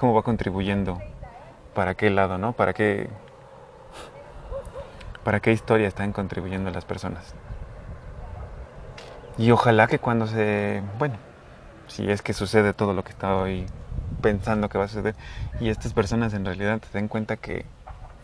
cómo 0.00 0.14
va 0.14 0.22
contribuyendo, 0.22 0.98
para 1.74 1.94
qué 1.94 2.08
lado, 2.08 2.38
¿no? 2.38 2.54
Para 2.54 2.72
qué, 2.72 3.10
para 5.24 5.40
qué 5.40 5.52
historia 5.52 5.86
están 5.86 6.14
contribuyendo 6.14 6.70
las 6.70 6.86
personas. 6.86 7.34
Y 9.36 9.50
ojalá 9.50 9.88
que 9.88 9.98
cuando 9.98 10.26
se, 10.26 10.82
bueno, 10.98 11.16
si 11.86 12.10
es 12.10 12.22
que 12.22 12.32
sucede 12.32 12.72
todo 12.72 12.94
lo 12.94 13.04
que 13.04 13.10
estaba 13.10 13.42
hoy 13.42 13.66
pensando 14.20 14.68
que 14.68 14.78
va 14.78 14.84
a 14.84 14.88
suceder, 14.88 15.14
y 15.60 15.68
estas 15.68 15.92
personas 15.92 16.34
en 16.34 16.44
realidad 16.44 16.80
se 16.90 16.98
den 16.98 17.08
cuenta 17.08 17.36
que 17.36 17.64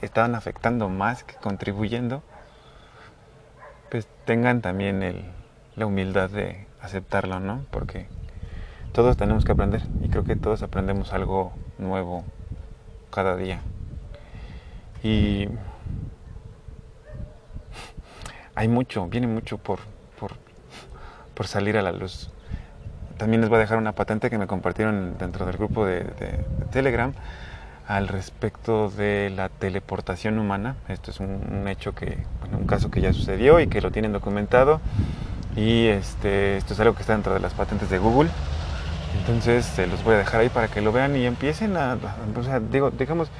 estaban 0.02 0.34
afectando 0.34 0.88
más 0.88 1.24
que 1.24 1.34
contribuyendo, 1.36 2.22
pues 3.90 4.08
tengan 4.24 4.60
también 4.60 5.02
el, 5.02 5.24
la 5.76 5.86
humildad 5.86 6.30
de 6.30 6.66
aceptarlo, 6.80 7.40
¿no? 7.40 7.64
Porque 7.70 8.08
todos 8.92 9.16
tenemos 9.16 9.44
que 9.44 9.52
aprender 9.52 9.82
y 10.02 10.08
creo 10.08 10.24
que 10.24 10.36
todos 10.36 10.62
aprendemos 10.62 11.12
algo 11.12 11.52
nuevo 11.78 12.24
cada 13.10 13.36
día. 13.36 13.60
Y 15.02 15.48
hay 18.54 18.68
mucho, 18.68 19.06
viene 19.06 19.26
mucho 19.26 19.58
por, 19.58 19.80
por, 20.18 20.32
por, 21.34 21.46
salir 21.46 21.76
a 21.76 21.82
la 21.82 21.92
luz. 21.92 22.30
También 23.18 23.40
les 23.40 23.48
voy 23.48 23.56
a 23.56 23.60
dejar 23.60 23.78
una 23.78 23.92
patente 23.92 24.28
que 24.28 24.38
me 24.38 24.46
compartieron 24.46 25.16
dentro 25.18 25.46
del 25.46 25.56
grupo 25.56 25.86
de, 25.86 26.04
Telegram 26.70 27.12
al 27.88 28.08
respecto 28.08 28.90
de 28.90 29.32
la 29.34 29.48
teleportación 29.48 30.38
humana. 30.38 30.76
Esto 30.88 31.10
es 31.10 31.20
un, 31.20 31.66
hecho 31.68 31.94
que, 31.94 32.18
un 32.52 32.66
caso 32.66 32.90
que 32.90 33.00
ya 33.00 33.12
sucedió 33.12 33.60
y 33.60 33.68
que 33.68 33.80
lo 33.80 33.90
tienen 33.90 34.12
documentado. 34.12 34.80
Y 35.54 35.86
este, 35.86 36.58
esto 36.58 36.74
es 36.74 36.80
algo 36.80 36.94
que 36.94 37.02
está 37.02 37.14
dentro 37.14 37.32
de 37.32 37.40
las 37.40 37.54
patentes 37.54 37.88
de 37.88 37.98
Google. 37.98 38.28
Entonces 39.20 39.78
los 39.88 40.04
voy 40.04 40.14
a 40.14 40.18
dejar 40.18 40.42
ahí 40.42 40.48
para 40.50 40.68
que 40.68 40.82
lo 40.82 40.92
vean 40.92 41.16
y 41.16 41.24
empiecen 41.24 41.76
a, 41.76 41.96
o 42.36 42.42
sea, 42.42 42.60
digo, 42.60 42.90
digamos, 42.90 43.30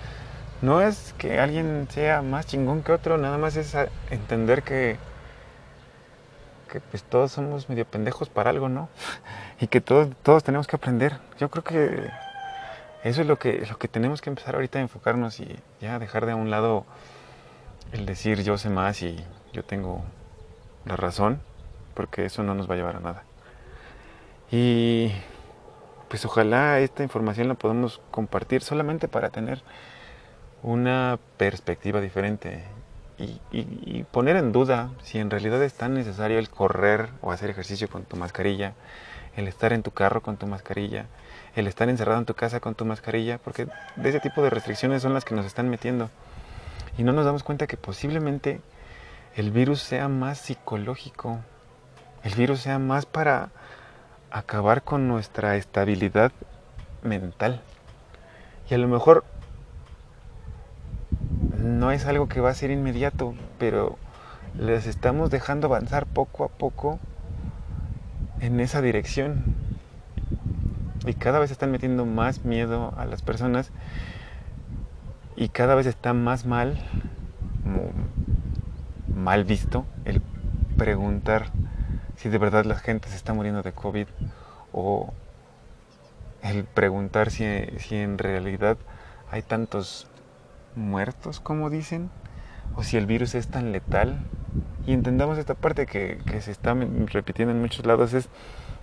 no 0.63 0.81
es 0.81 1.15
que 1.19 1.39
alguien 1.39 1.87
sea 1.91 2.23
más 2.23 2.47
chingón 2.47 2.83
que 2.83 2.93
otro, 2.93 3.19
nada 3.19 3.37
más 3.37 3.57
es 3.57 3.77
entender 4.11 4.63
que, 4.63 4.97
que 6.67 6.81
pues 6.81 7.03
todos 7.03 7.33
somos 7.33 7.69
medio 7.69 7.85
pendejos 7.87 8.29
para 8.29 8.51
algo, 8.51 8.69
¿no? 8.69 8.89
Y 9.61 9.69
que 9.69 9.81
todos, 9.81 10.09
todos 10.23 10.45
tenemos 10.45 10.67
que 10.67 10.77
aprender. 10.77 11.19
Yo 11.39 11.51
creo 11.51 11.65
que 11.65 12.11
eso 13.05 13.21
es 13.23 13.27
lo 13.27 13.39
que, 13.39 13.65
lo 13.69 13.79
que 13.79 13.89
tenemos 13.89 14.21
que 14.21 14.31
empezar 14.31 14.55
ahorita 14.55 14.79
a 14.79 14.83
enfocarnos 14.83 15.41
y 15.41 15.57
ya 15.81 15.99
dejar 15.99 16.27
de 16.27 16.35
un 16.35 16.51
lado 16.51 16.85
el 17.93 18.05
decir 18.05 18.43
yo 18.43 18.59
sé 18.59 18.69
más 18.69 19.03
y 19.03 19.25
yo 19.53 19.65
tengo 19.65 20.03
la 20.85 20.97
razón, 20.97 21.41
porque 21.95 22.25
eso 22.25 22.43
no 22.43 22.55
nos 22.55 22.69
va 22.69 22.75
a 22.75 22.77
llevar 22.77 22.97
a 22.97 23.01
nada. 23.01 23.23
Y 24.51 25.13
pues 26.09 26.25
ojalá 26.25 26.81
esta 26.81 27.03
información 27.03 27.49
la 27.49 27.55
podamos 27.55 28.01
compartir 28.11 28.63
solamente 28.63 29.09
para 29.09 29.31
tener 29.31 29.63
una 30.63 31.19
perspectiva 31.37 32.01
diferente 32.01 32.65
y, 33.19 33.41
y, 33.51 34.05
poner 34.05 34.37
en 34.37 34.53
duda 34.53 34.91
si 35.03 35.19
en 35.19 35.31
realidad 35.31 35.63
es 35.63 35.75
tan 35.75 35.95
necesario 35.95 36.39
el 36.39 36.51
correr 36.51 37.09
o 37.23 37.33
hacer 37.33 37.49
ejercicio 37.49 37.89
con 37.89 38.05
tu 38.05 38.17
mascarilla, 38.17 38.75
el 39.37 39.49
estar 39.49 39.73
en 39.73 39.83
tu 39.83 39.91
carro 39.91 40.23
con 40.23 40.37
tu 40.37 40.47
mascarilla, 40.47 41.07
el 41.55 41.67
estar 41.67 41.89
encerrado 41.89 42.19
en 42.19 42.27
tu 42.27 42.35
casa 42.35 42.61
con 42.61 42.75
tu 42.75 42.85
mascarilla, 42.85 43.39
porque 43.39 43.69
de 43.97 44.09
ese 44.09 44.21
tipo 44.21 44.43
de 44.43 44.51
restricciones 44.51 45.03
son 45.03 45.15
las 45.15 45.25
que 45.25 45.35
nos 45.35 45.47
están 45.47 45.71
metiendo. 45.71 46.11
Y 46.99 47.05
no 47.05 47.13
nos 47.13 47.25
damos 47.25 47.43
cuenta 47.43 47.67
que 47.67 47.77
posiblemente 47.77 48.61
el 49.35 49.51
virus 49.51 49.81
sea 49.81 50.09
más 50.09 50.39
psicológico, 50.39 51.41
el 52.23 52.35
virus 52.35 52.61
sea 52.61 52.79
más 52.79 53.07
para 53.07 53.51
acabar 54.31 54.83
con 54.83 55.09
nuestra 55.09 55.57
estabilidad 55.57 56.33
mental. 57.03 57.63
Y 58.69 58.75
a 58.75 58.79
lo 58.79 58.89
mejor 58.89 59.25
no 61.67 61.91
es 61.91 62.07
algo 62.07 62.29
que 62.29 62.41
va 62.41 62.51
a 62.51 62.55
ser 62.55 62.71
inmediato, 62.71 63.35
pero 63.59 63.99
les 64.59 64.87
estamos 64.87 65.31
dejando 65.31 65.67
avanzar 65.67 66.07
poco 66.07 66.45
a 66.45 66.49
poco 66.49 66.99
en 68.41 68.61
esa 68.61 68.81
dirección. 68.81 69.45
y 71.07 71.15
cada 71.15 71.39
vez 71.39 71.53
están 71.53 71.71
metiendo 71.71 72.05
más 72.05 72.45
miedo 72.45 72.93
a 72.97 73.05
las 73.05 73.23
personas 73.23 73.71
y 75.37 75.51
cada 75.51 75.77
vez 75.77 75.87
está 75.87 76.13
más 76.15 76.47
mal, 76.47 76.79
mal 79.15 79.45
visto 79.45 79.85
el 80.05 80.21
preguntar 80.77 81.51
si 82.17 82.29
de 82.29 82.39
verdad 82.39 82.65
la 82.65 82.75
gente 82.75 83.09
se 83.09 83.15
está 83.15 83.35
muriendo 83.35 83.63
de 83.63 83.73
COVID 83.73 84.09
o 84.73 85.13
el 86.43 86.65
preguntar 86.65 87.31
si, 87.31 87.45
si 87.79 87.97
en 87.97 88.19
realidad 88.19 88.77
hay 89.31 89.43
tantos 89.43 90.09
muertos 90.77 91.41
como 91.41 91.71
dicen 91.71 92.11
o 92.77 92.83
si 92.83 92.97
el 92.97 93.07
virus 93.07 93.35
es 93.35 93.49
tan 93.49 93.73
letal. 93.73 94.19
Y 94.87 94.93
entendamos 94.93 95.39
esta 95.39 95.55
parte 95.55 95.87
que, 95.87 96.21
se 96.41 96.51
está 96.51 96.75
repitiendo 97.07 97.53
en 97.53 97.61
muchos 97.61 97.87
lados, 97.87 98.13
es, 98.15 98.29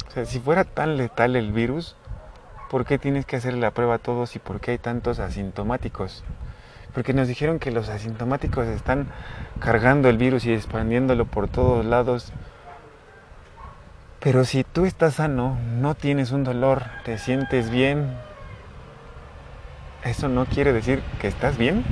o 0.07 0.11
sea, 0.11 0.25
si 0.25 0.39
fuera 0.39 0.65
tan 0.65 0.97
letal 0.97 1.35
el 1.35 1.53
virus, 1.53 1.95
¿por 2.69 2.85
qué 2.85 2.97
tienes 2.97 3.25
que 3.25 3.37
hacer 3.37 3.53
la 3.53 3.71
prueba 3.71 3.95
a 3.95 3.99
todos 3.99 4.35
y 4.35 4.39
por 4.39 4.59
qué 4.59 4.71
hay 4.71 4.77
tantos 4.77 5.19
asintomáticos? 5.19 6.23
Porque 6.93 7.13
nos 7.13 7.27
dijeron 7.27 7.59
que 7.59 7.71
los 7.71 7.89
asintomáticos 7.89 8.67
están 8.67 9.07
cargando 9.59 10.09
el 10.09 10.17
virus 10.17 10.45
y 10.45 10.53
expandiéndolo 10.53 11.25
por 11.25 11.47
todos 11.47 11.85
lados. 11.85 12.33
Pero 14.19 14.45
si 14.45 14.63
tú 14.63 14.85
estás 14.85 15.15
sano, 15.15 15.57
no 15.79 15.95
tienes 15.95 16.31
un 16.31 16.43
dolor, 16.43 16.83
te 17.03 17.17
sientes 17.17 17.69
bien, 17.69 18.15
eso 20.03 20.27
no 20.29 20.45
quiere 20.45 20.73
decir 20.73 21.01
que 21.19 21.27
estás 21.27 21.57
bien. 21.57 21.83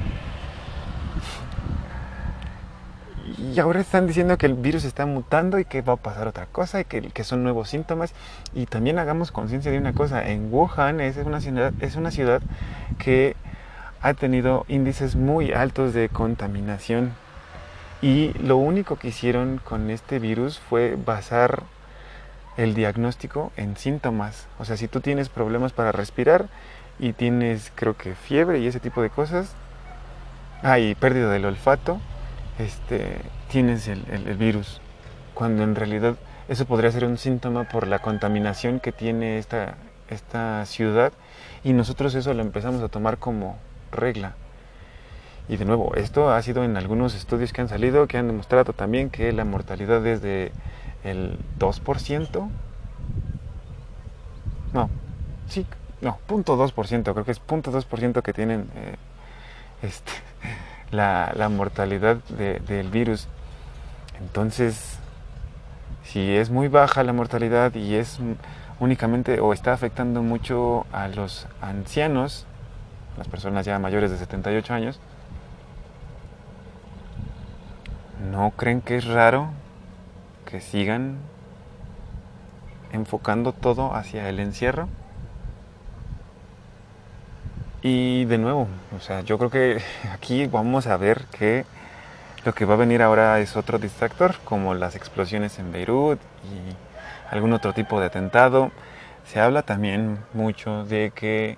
Y 3.54 3.60
ahora 3.60 3.82
están 3.82 4.08
diciendo 4.08 4.38
que 4.38 4.46
el 4.46 4.54
virus 4.54 4.84
está 4.84 5.06
mutando 5.06 5.60
y 5.60 5.66
que 5.66 5.82
va 5.82 5.94
a 5.94 5.98
pasar 5.98 6.28
otra 6.28 6.46
cosa 6.46 6.82
y 6.82 6.86
que, 6.86 7.24
son 7.24 7.44
nuevos 7.44 7.70
síntomas. 7.70 8.14
Y 8.54 8.66
también 8.66 9.00
hagamos 9.00 9.32
conciencia 9.32 9.72
de 9.72 9.78
una 9.78 9.94
cosa. 9.94 10.30
En 10.30 10.54
Wuhan 10.54 11.02
es 11.02 11.18
una, 11.18 11.42
ciudad, 11.42 11.74
es 11.82 11.96
una 11.96 12.12
ciudad 12.12 12.42
que 13.00 13.36
ha 14.02 14.14
tenido 14.14 14.66
índices 14.68 15.16
muy 15.16 15.54
altos 15.54 15.94
de 15.94 16.10
contaminación. 16.10 17.14
Y 18.02 18.34
lo 18.40 18.58
único 18.58 18.98
que 18.98 19.10
hicieron 19.10 19.60
con 19.64 19.90
este 19.90 20.20
virus 20.20 20.60
fue 20.60 20.98
basar 21.04 21.64
el 22.58 22.74
diagnóstico 22.74 23.52
en 23.58 23.78
síntomas. 23.78 24.48
O 24.60 24.66
sea, 24.66 24.78
si 24.78 24.88
tú 24.88 25.02
tienes 25.02 25.30
problemas 25.30 25.72
para 25.72 25.92
respirar 25.92 26.48
y 27.02 27.14
tienes, 27.14 27.72
creo 27.74 27.98
que, 27.98 28.14
fiebre 28.14 28.60
y 28.60 28.68
ese 28.68 28.80
tipo 28.80 29.02
de 29.02 29.10
cosas, 29.10 29.56
ah, 30.62 30.78
y 30.78 30.94
pérdida 30.94 31.32
del 31.32 31.46
olfato, 31.46 32.00
este, 32.60 33.18
tienes 33.50 33.88
el, 33.88 34.04
virus, 34.38 34.80
cuando 35.34 35.64
en 35.64 35.74
realidad 35.74 36.16
eso 36.48 36.66
podría 36.66 36.92
ser 36.92 37.06
un 37.06 37.18
síntoma 37.18 37.64
por 37.64 37.88
la 37.88 38.00
contaminación 38.00 38.80
que 38.80 38.92
tiene 38.92 39.40
esta, 39.40 39.78
esta 40.12 40.64
ciudad 40.68 41.12
y 41.64 41.74
nosotros 41.74 42.14
eso 42.14 42.36
lo 42.36 42.44
empezamos 42.44 42.84
a 42.84 42.88
tomar 42.88 43.18
como 43.18 43.58
regla. 43.92 44.36
Y 45.50 45.58
de 45.58 45.66
nuevo, 45.66 45.96
esto 45.96 46.32
ha 46.32 46.42
sido 46.44 46.64
en 46.64 46.78
algunos 46.78 47.16
estudios 47.16 47.52
que 47.52 47.62
han 47.62 47.68
salido 47.68 48.06
que 48.08 48.20
han 48.20 48.28
demostrado 48.28 48.74
también 48.74 49.10
que 49.10 49.32
la 49.32 49.44
mortalidad 49.44 50.06
es 50.06 50.22
de 50.22 50.52
el 51.04 51.40
2%. 51.58 52.50
No, 54.74 54.90
sí, 55.48 55.66
no, 56.02 56.18
0.2%, 56.28 57.14
creo 57.14 57.26
que 57.26 57.32
es 57.32 57.42
0.2% 57.42 58.22
que 58.24 58.34
tienen 58.34 58.70
eh, 58.76 58.96
este, 59.84 60.12
la, 60.92 61.48
mortalidad 61.50 62.18
del 62.18 62.90
virus. 62.90 63.28
Entonces, 64.20 64.98
si 66.04 66.36
es 66.36 66.50
muy 66.50 66.68
baja 66.68 67.04
la 67.04 67.14
mortalidad 67.14 67.76
y 67.76 67.96
es 67.96 68.20
únicamente 68.80 69.40
o 69.40 69.54
está 69.54 69.74
afectando 69.74 70.24
mucho 70.24 70.88
a 70.92 71.08
los 71.08 71.48
ancianos, 71.62 72.48
las 73.18 73.28
personas 73.28 73.66
ya 73.66 73.78
mayores 73.78 74.10
de 74.10 74.18
78 74.18 74.74
años, 74.74 75.00
¿no 78.32 78.52
creen 78.52 78.82
que 78.82 78.98
es 78.98 79.06
raro 79.06 79.50
que 80.46 80.62
sigan 80.62 81.18
enfocando 82.92 83.54
todo 83.54 83.94
hacia 83.96 84.28
el 84.30 84.40
encierro? 84.40 84.90
Y 87.84 88.26
de 88.26 88.38
nuevo, 88.38 88.68
o 88.96 89.00
sea, 89.00 89.22
yo 89.22 89.40
creo 89.40 89.50
que 89.50 89.82
aquí 90.14 90.46
vamos 90.46 90.86
a 90.86 90.98
ver 90.98 91.26
que 91.32 91.66
lo 92.46 92.54
que 92.54 92.66
va 92.66 92.76
a 92.76 92.78
venir 92.78 93.02
ahora 93.02 93.40
es 93.40 93.56
otro 93.56 93.80
distractor, 93.80 94.36
como 94.44 94.74
las 94.76 94.96
explosiones 94.96 95.58
en 95.58 95.72
Beirut 95.72 96.20
y 96.44 97.34
algún 97.34 97.54
otro 97.54 97.74
tipo 97.74 98.00
de 98.00 98.08
atentado. 98.08 98.72
Se 99.26 99.40
habla 99.40 99.64
también 99.64 100.20
mucho 100.34 100.86
de 100.86 101.12
que 101.16 101.58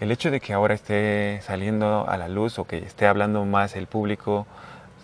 el 0.00 0.10
hecho 0.10 0.32
de 0.32 0.40
que 0.40 0.52
ahora 0.52 0.74
esté 0.74 1.40
saliendo 1.42 2.08
a 2.08 2.16
la 2.16 2.28
luz 2.28 2.58
o 2.58 2.66
que 2.66 2.78
esté 2.78 3.06
hablando 3.06 3.44
más 3.44 3.76
el 3.76 3.86
público 3.86 4.46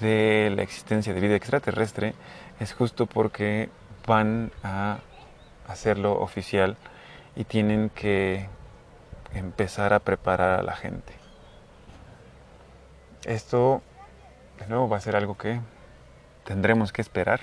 de 0.01 0.53
la 0.57 0.63
existencia 0.63 1.15
de 1.15 1.21
vida 1.21 1.37
extraterrestre 1.37 2.15
es 2.59 2.73
justo 2.73 3.07
porque 3.07 3.69
van 4.07 4.51
a 4.65 4.99
hacerlo 5.69 6.19
oficial 6.21 6.77
y 7.37 7.45
tienen 7.45 7.91
que 7.91 8.49
empezar 9.35 9.93
a 9.93 10.01
preparar 10.01 10.59
a 10.59 10.63
la 10.63 10.75
gente. 10.75 11.13
Esto, 13.25 13.83
de 14.59 14.67
nuevo, 14.67 14.89
va 14.89 14.97
a 14.97 15.01
ser 15.01 15.17
algo 15.17 15.37
que 15.37 15.61
tendremos 16.45 16.93
que 16.93 17.03
esperar 17.03 17.41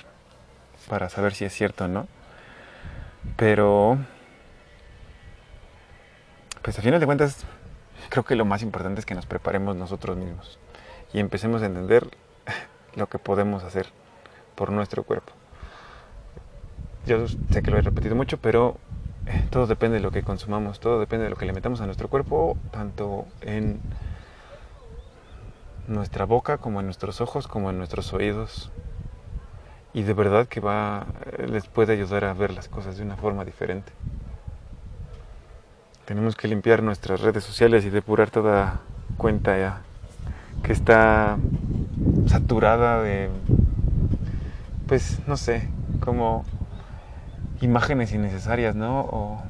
para 0.89 1.09
saber 1.09 1.33
si 1.33 1.45
es 1.45 1.53
cierto 1.53 1.85
o 1.85 1.87
no. 1.87 2.07
Pero, 3.37 3.97
pues 6.61 6.77
a 6.79 6.81
final 6.81 6.99
de 6.99 7.05
cuentas, 7.05 7.45
creo 8.09 8.23
que 8.23 8.35
lo 8.35 8.45
más 8.45 8.61
importante 8.61 8.99
es 8.99 9.05
que 9.05 9.15
nos 9.15 9.25
preparemos 9.25 9.75
nosotros 9.75 10.17
mismos 10.17 10.59
y 11.13 11.19
empecemos 11.19 11.61
a 11.61 11.65
entender 11.65 12.09
lo 12.95 13.07
que 13.07 13.19
podemos 13.19 13.63
hacer 13.63 13.87
por 14.55 14.71
nuestro 14.71 15.03
cuerpo. 15.03 15.33
Yo 17.05 17.27
sé 17.27 17.61
que 17.61 17.71
lo 17.71 17.77
he 17.77 17.81
repetido 17.81 18.15
mucho, 18.15 18.37
pero 18.37 18.77
todo 19.49 19.67
depende 19.67 19.97
de 19.97 20.03
lo 20.03 20.11
que 20.11 20.23
consumamos, 20.23 20.79
todo 20.79 20.99
depende 20.99 21.25
de 21.25 21.29
lo 21.29 21.35
que 21.35 21.45
le 21.45 21.53
metamos 21.53 21.81
a 21.81 21.85
nuestro 21.85 22.09
cuerpo, 22.09 22.57
tanto 22.71 23.25
en 23.41 23.79
nuestra 25.87 26.25
boca 26.25 26.57
como 26.57 26.79
en 26.79 26.85
nuestros 26.85 27.21
ojos, 27.21 27.47
como 27.47 27.69
en 27.69 27.77
nuestros 27.77 28.13
oídos. 28.13 28.71
Y 29.93 30.03
de 30.03 30.13
verdad 30.13 30.47
que 30.47 30.59
va, 30.59 31.07
les 31.47 31.67
puede 31.67 31.93
ayudar 31.93 32.25
a 32.25 32.33
ver 32.33 32.53
las 32.53 32.67
cosas 32.67 32.97
de 32.97 33.03
una 33.03 33.15
forma 33.15 33.45
diferente. 33.45 33.91
Tenemos 36.05 36.35
que 36.35 36.47
limpiar 36.47 36.83
nuestras 36.83 37.21
redes 37.21 37.43
sociales 37.43 37.85
y 37.85 37.89
depurar 37.89 38.29
toda 38.29 38.81
cuenta 39.17 39.57
ya 39.57 39.81
que 40.63 40.73
está 40.73 41.37
saturada 42.27 43.01
de, 43.01 43.29
pues 44.87 45.19
no 45.27 45.37
sé, 45.37 45.69
como 45.99 46.45
imágenes 47.61 48.13
innecesarias, 48.13 48.75
¿no? 48.75 49.01
O 49.01 49.41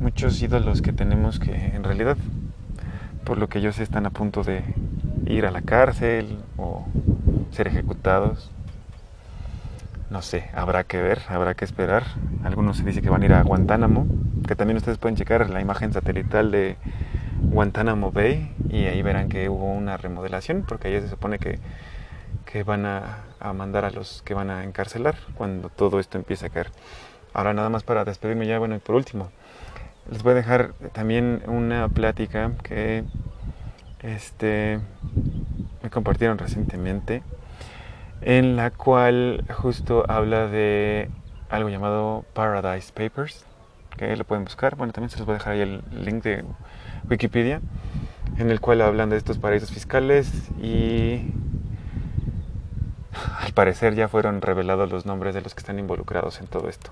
muchos 0.00 0.40
ídolos 0.42 0.82
que 0.82 0.92
tenemos 0.92 1.38
que 1.38 1.52
en 1.54 1.84
realidad, 1.84 2.16
por 3.24 3.38
lo 3.38 3.48
que 3.48 3.60
yo 3.60 3.72
sé, 3.72 3.82
están 3.82 4.06
a 4.06 4.10
punto 4.10 4.42
de 4.42 4.62
ir 5.26 5.46
a 5.46 5.50
la 5.50 5.62
cárcel 5.62 6.38
o 6.56 6.86
ser 7.50 7.68
ejecutados. 7.68 8.50
No 10.10 10.20
sé, 10.20 10.50
habrá 10.54 10.84
que 10.84 11.00
ver, 11.00 11.20
habrá 11.28 11.54
que 11.54 11.64
esperar. 11.64 12.04
Algunos 12.44 12.76
se 12.76 12.84
dice 12.84 13.00
que 13.00 13.08
van 13.08 13.22
a 13.22 13.24
ir 13.24 13.32
a 13.32 13.42
Guantánamo, 13.42 14.06
que 14.46 14.56
también 14.56 14.76
ustedes 14.76 14.98
pueden 14.98 15.16
checar 15.16 15.48
la 15.48 15.60
imagen 15.60 15.92
satelital 15.92 16.50
de 16.50 16.76
Guantánamo 17.40 18.12
Bay 18.12 18.52
y 18.68 18.84
ahí 18.84 19.02
verán 19.02 19.28
que 19.28 19.48
hubo 19.48 19.72
una 19.72 19.96
remodelación, 19.96 20.64
porque 20.66 20.88
ahí 20.88 21.00
se 21.00 21.08
supone 21.08 21.38
que 21.38 21.58
que 22.52 22.64
van 22.64 22.84
a, 22.84 23.24
mandar 23.54 23.86
a 23.86 23.90
los 23.90 24.20
que 24.22 24.34
van 24.34 24.50
a 24.50 24.62
encarcelar 24.62 25.16
cuando 25.34 25.70
todo 25.70 25.98
esto 25.98 26.18
empiece 26.18 26.44
a 26.44 26.50
caer. 26.50 26.70
Ahora 27.32 27.54
nada 27.54 27.70
más 27.70 27.82
para 27.82 28.04
despedirme 28.04 28.46
ya, 28.46 28.58
bueno, 28.58 28.76
y 28.76 28.78
por 28.78 28.94
último, 28.94 29.30
les 30.10 30.22
voy 30.22 30.32
a 30.32 30.34
dejar 30.34 30.74
también 30.92 31.42
una 31.46 31.88
plática 31.88 32.52
que 32.62 33.04
este, 34.02 34.80
me 35.82 35.88
compartieron 35.88 36.36
recientemente, 36.36 37.22
en 38.20 38.56
la 38.56 38.70
cual 38.70 39.46
justo 39.48 40.04
habla 40.06 40.46
de 40.46 41.08
algo 41.48 41.70
llamado 41.70 42.26
Paradise 42.34 42.92
Papers, 42.92 43.46
que 43.96 44.14
lo 44.14 44.24
pueden 44.24 44.44
buscar. 44.44 44.76
Bueno, 44.76 44.92
también 44.92 45.08
se 45.08 45.16
les 45.16 45.24
voy 45.24 45.36
a 45.36 45.38
dejar 45.38 45.54
ahí 45.54 45.62
el 45.62 45.82
link 45.90 46.22
de 46.22 46.44
Wikipedia, 47.08 47.62
en 48.36 48.50
el 48.50 48.60
cual 48.60 48.82
hablan 48.82 49.08
de 49.08 49.16
estos 49.16 49.38
paraísos 49.38 49.70
fiscales 49.70 50.50
y 50.60 51.32
al 53.40 53.52
parecer 53.52 53.94
ya 53.94 54.08
fueron 54.08 54.40
revelados 54.40 54.90
los 54.90 55.06
nombres 55.06 55.34
de 55.34 55.42
los 55.42 55.54
que 55.54 55.60
están 55.60 55.78
involucrados 55.78 56.40
en 56.40 56.46
todo 56.46 56.68
esto. 56.68 56.90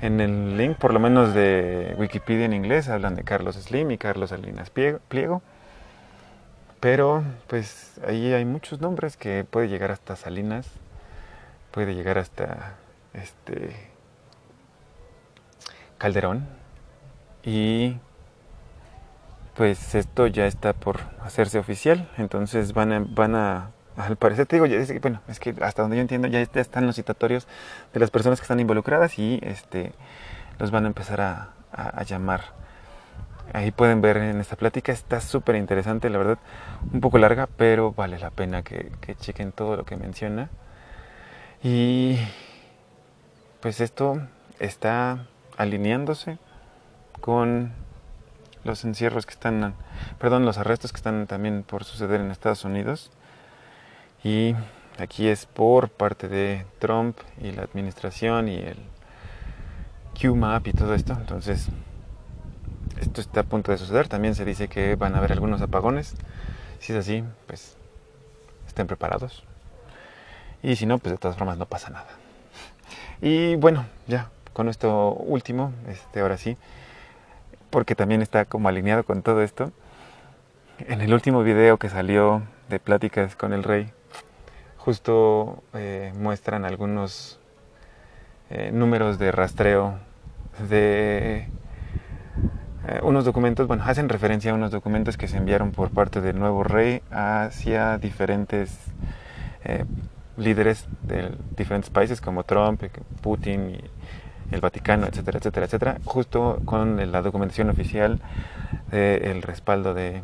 En 0.00 0.20
el 0.20 0.56
link, 0.56 0.76
por 0.76 0.92
lo 0.92 1.00
menos 1.00 1.34
de 1.34 1.94
Wikipedia 1.98 2.44
en 2.44 2.52
inglés, 2.52 2.88
hablan 2.88 3.14
de 3.14 3.24
Carlos 3.24 3.56
Slim 3.56 3.90
y 3.90 3.98
Carlos 3.98 4.30
Salinas 4.30 4.70
Pliego. 4.70 5.42
Pero, 6.80 7.24
pues 7.48 7.98
ahí 8.06 8.32
hay 8.32 8.44
muchos 8.44 8.80
nombres 8.80 9.16
que 9.16 9.44
puede 9.44 9.68
llegar 9.68 9.90
hasta 9.90 10.14
Salinas, 10.14 10.68
puede 11.72 11.94
llegar 11.94 12.18
hasta 12.18 12.74
este 13.14 13.74
Calderón 15.98 16.46
y 17.42 17.96
pues 19.56 19.96
esto 19.96 20.28
ya 20.28 20.46
está 20.46 20.72
por 20.72 21.00
hacerse 21.20 21.58
oficial, 21.58 22.08
entonces 22.16 22.72
van 22.72 22.92
a, 22.92 23.00
van 23.00 23.34
a 23.34 23.70
al 23.98 24.16
parecer 24.16 24.46
te 24.46 24.56
digo, 24.56 24.66
es 24.66 25.00
bueno, 25.00 25.20
es 25.28 25.40
que 25.40 25.54
hasta 25.60 25.82
donde 25.82 25.96
yo 25.96 26.02
entiendo 26.02 26.28
ya 26.28 26.40
están 26.40 26.86
los 26.86 26.96
citatorios 26.96 27.46
de 27.92 28.00
las 28.00 28.10
personas 28.10 28.40
que 28.40 28.44
están 28.44 28.60
involucradas 28.60 29.18
y 29.18 29.40
este 29.42 29.92
los 30.58 30.70
van 30.70 30.84
a 30.84 30.88
empezar 30.88 31.20
a, 31.20 31.50
a, 31.72 32.02
llamar. 32.02 32.40
Ahí 33.52 33.70
pueden 33.70 34.00
ver 34.00 34.16
en 34.16 34.40
esta 34.40 34.56
plática, 34.56 34.92
está 34.92 35.20
súper 35.20 35.56
interesante, 35.56 36.10
la 36.10 36.18
verdad, 36.18 36.38
un 36.92 37.00
poco 37.00 37.18
larga, 37.18 37.48
pero 37.56 37.92
vale 37.92 38.18
la 38.18 38.30
pena 38.30 38.62
que, 38.62 38.90
que 39.00 39.14
chequen 39.14 39.52
todo 39.52 39.76
lo 39.76 39.84
que 39.84 39.96
menciona. 39.96 40.50
Y 41.62 42.18
pues 43.60 43.80
esto 43.80 44.20
está 44.58 45.26
alineándose 45.56 46.38
con 47.20 47.72
los 48.64 48.84
encierros 48.84 49.26
que 49.26 49.32
están, 49.32 49.74
perdón, 50.18 50.44
los 50.44 50.58
arrestos 50.58 50.92
que 50.92 50.96
están 50.96 51.26
también 51.26 51.62
por 51.62 51.84
suceder 51.84 52.20
en 52.20 52.30
Estados 52.30 52.64
Unidos. 52.64 53.10
Y 54.24 54.54
aquí 54.98 55.28
es 55.28 55.46
por 55.46 55.88
parte 55.88 56.28
de 56.28 56.66
Trump 56.78 57.18
y 57.40 57.52
la 57.52 57.62
administración 57.62 58.48
y 58.48 58.56
el 58.56 58.76
QMAP 60.20 60.68
y 60.68 60.72
todo 60.72 60.94
esto. 60.94 61.12
Entonces, 61.12 61.68
esto 63.00 63.20
está 63.20 63.40
a 63.40 63.44
punto 63.44 63.70
de 63.72 63.78
suceder. 63.78 64.08
También 64.08 64.34
se 64.34 64.44
dice 64.44 64.68
que 64.68 64.96
van 64.96 65.14
a 65.14 65.18
haber 65.18 65.32
algunos 65.32 65.62
apagones. 65.62 66.14
Si 66.80 66.92
es 66.92 66.98
así, 66.98 67.24
pues 67.46 67.76
estén 68.66 68.86
preparados. 68.86 69.44
Y 70.62 70.76
si 70.76 70.86
no, 70.86 70.98
pues 70.98 71.12
de 71.12 71.18
todas 71.18 71.36
formas 71.36 71.58
no 71.58 71.66
pasa 71.66 71.90
nada. 71.90 72.08
Y 73.20 73.56
bueno, 73.56 73.86
ya 74.06 74.30
con 74.52 74.68
esto 74.68 75.12
último, 75.12 75.72
este, 75.88 76.20
ahora 76.20 76.36
sí, 76.36 76.56
porque 77.70 77.94
también 77.94 78.22
está 78.22 78.44
como 78.44 78.68
alineado 78.68 79.04
con 79.04 79.22
todo 79.22 79.42
esto. 79.42 79.70
En 80.80 81.00
el 81.00 81.12
último 81.12 81.42
video 81.42 81.76
que 81.78 81.88
salió 81.88 82.42
de 82.68 82.80
pláticas 82.80 83.36
con 83.36 83.52
el 83.52 83.62
rey, 83.62 83.92
justo 84.78 85.62
eh, 85.74 86.12
muestran 86.16 86.64
algunos 86.64 87.38
eh, 88.48 88.70
números 88.72 89.18
de 89.18 89.32
rastreo 89.32 89.98
de 90.70 91.48
eh, 92.86 93.00
unos 93.02 93.24
documentos, 93.24 93.66
bueno, 93.66 93.84
hacen 93.84 94.08
referencia 94.08 94.52
a 94.52 94.54
unos 94.54 94.70
documentos 94.70 95.16
que 95.16 95.28
se 95.28 95.36
enviaron 95.36 95.72
por 95.72 95.90
parte 95.90 96.20
del 96.20 96.38
nuevo 96.38 96.62
rey 96.64 97.02
hacia 97.10 97.98
diferentes 97.98 98.74
líderes 100.38 100.86
de 101.02 101.32
diferentes 101.54 101.90
países 101.90 102.22
como 102.22 102.44
Trump, 102.44 102.82
Putin 103.20 103.76
el 104.50 104.60
Vaticano, 104.62 105.06
etcétera, 105.06 105.38
etcétera, 105.38 105.66
etcétera, 105.66 105.98
justo 106.04 106.62
con 106.64 107.12
la 107.12 107.20
documentación 107.20 107.68
oficial 107.68 108.20
del 108.90 109.42
respaldo 109.42 109.92
de 109.92 110.22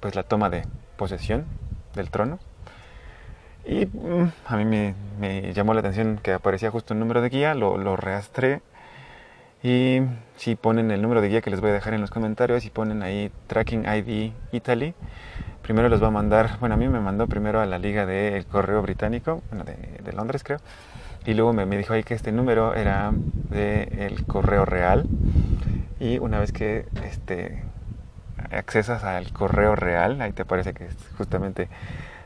pues 0.00 0.16
la 0.16 0.24
toma 0.24 0.50
de 0.50 0.64
posesión 0.96 1.44
del 1.94 2.10
trono. 2.10 2.40
Y 3.68 3.84
mm, 3.84 4.32
a 4.46 4.56
mí 4.56 4.64
me, 4.64 5.52
llamó 5.52 5.74
la 5.74 5.80
atención 5.80 6.18
que 6.22 6.32
aparecía 6.32 6.70
justo 6.70 6.94
un 6.94 7.00
número 7.00 7.20
de 7.20 7.28
guía, 7.28 7.54
lo, 7.54 7.76
lo 7.76 7.96
reastré 7.96 8.62
y 9.62 10.00
si 10.36 10.54
ponen 10.54 10.90
el 10.90 11.02
número 11.02 11.20
de 11.20 11.28
guía 11.28 11.40
que 11.40 11.50
les 11.50 11.60
voy 11.60 11.70
a 11.70 11.72
dejar 11.74 11.92
en 11.92 12.00
los 12.00 12.10
comentarios 12.10 12.64
y 12.64 12.70
ponen 12.70 13.02
ahí 13.02 13.30
Tracking 13.48 13.84
ID 13.86 14.32
Italy, 14.52 14.94
primero 15.62 15.88
los 15.88 16.02
va 16.02 16.06
a 16.06 16.10
mandar, 16.10 16.58
bueno, 16.60 16.76
a 16.76 16.78
mí 16.78 16.88
me 16.88 17.00
mandó 17.00 17.26
primero 17.26 17.60
a 17.60 17.66
la 17.66 17.78
liga 17.78 18.06
del 18.06 18.46
correo 18.46 18.80
británico, 18.82 19.42
bueno, 19.50 19.64
de, 19.64 20.12
Londres 20.12 20.42
creo, 20.44 20.58
y 21.26 21.34
luego 21.34 21.52
me, 21.52 21.66
dijo 21.76 21.92
ahí 21.92 22.04
que 22.04 22.14
este 22.14 22.32
número 22.32 22.74
era 22.74 23.12
del 23.50 24.24
correo 24.26 24.64
real. 24.64 25.06
Y 26.00 26.18
una 26.18 26.38
vez 26.38 26.52
que 26.52 26.86
este, 27.04 27.62
accesas 28.50 29.04
al 29.04 29.32
correo 29.32 29.74
real, 29.76 30.20
ahí 30.22 30.32
te 30.32 30.44
parece 30.44 30.72
que 30.72 30.86
es 30.86 30.96
justamente 31.18 31.68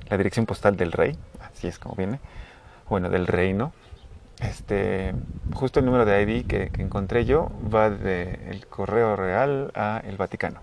la 0.09 0.17
dirección 0.19 0.47
postal 0.47 0.77
del 0.77 0.93
rey, 0.93 1.17
así 1.63 1.69
es 1.69 1.79
como 1.79 1.95
viene, 1.95 2.19
bueno, 2.89 3.09
del 3.09 3.29
reino, 3.29 3.73
este, 4.41 5.15
justo 5.55 5.79
el 5.79 5.87
número 5.87 6.05
de 6.05 6.21
ID 6.23 6.47
que, 6.47 6.71
encontré 6.79 7.25
yo 7.25 7.53
va 7.73 7.89
del 7.89 8.67
correo 8.67 9.15
real 9.15 9.71
a 9.77 10.03
el 10.05 10.17
Vaticano. 10.17 10.61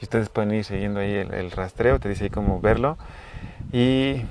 Y 0.00 0.04
ustedes 0.04 0.30
pueden 0.30 0.52
ir 0.54 0.64
siguiendo 0.64 1.00
ahí 1.00 1.14
el, 1.14 1.50
rastreo, 1.50 2.00
te 2.00 2.08
dice 2.08 2.24
ahí 2.24 2.30
cómo 2.30 2.60
verlo. 2.60 2.96
Y 3.72 4.22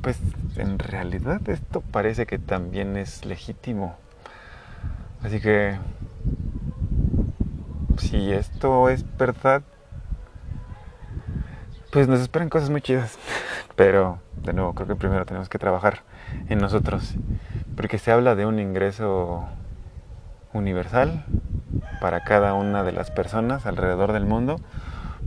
pues 0.00 0.18
en 0.56 0.78
realidad 0.78 1.46
esto 1.50 1.82
parece 1.82 2.24
que 2.24 2.38
también 2.38 2.96
es 2.96 3.26
legítimo. 3.26 3.96
Así 5.22 5.40
que 5.40 5.76
si 7.98 8.32
esto 8.32 8.88
es 8.88 9.04
verdad, 9.18 9.62
pues 11.94 12.08
nos 12.08 12.18
esperan 12.18 12.48
cosas 12.48 12.70
muy 12.70 12.82
chidas. 12.82 13.16
Pero 13.76 14.18
de 14.42 14.52
nuevo, 14.52 14.74
creo 14.74 14.88
que 14.88 14.96
primero 14.96 15.24
tenemos 15.24 15.48
que 15.48 15.60
trabajar 15.60 16.00
en 16.48 16.58
nosotros 16.58 17.14
porque 17.76 17.98
se 17.98 18.10
habla 18.10 18.34
de 18.34 18.46
un 18.46 18.58
ingreso 18.58 19.44
universal 20.52 21.24
para 22.00 22.24
cada 22.24 22.54
una 22.54 22.82
de 22.82 22.90
las 22.90 23.12
personas 23.12 23.64
alrededor 23.64 24.12
del 24.12 24.24
mundo, 24.24 24.60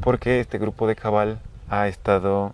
porque 0.02 0.42
este 0.42 0.58
grupo 0.58 0.88
de 0.88 0.98
cabal 0.98 1.40
ha 1.70 1.88
estado 1.88 2.54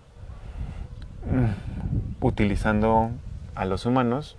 mm, 1.28 2.24
utilizando 2.24 3.10
a 3.56 3.64
los 3.64 3.84
humanos 3.84 4.36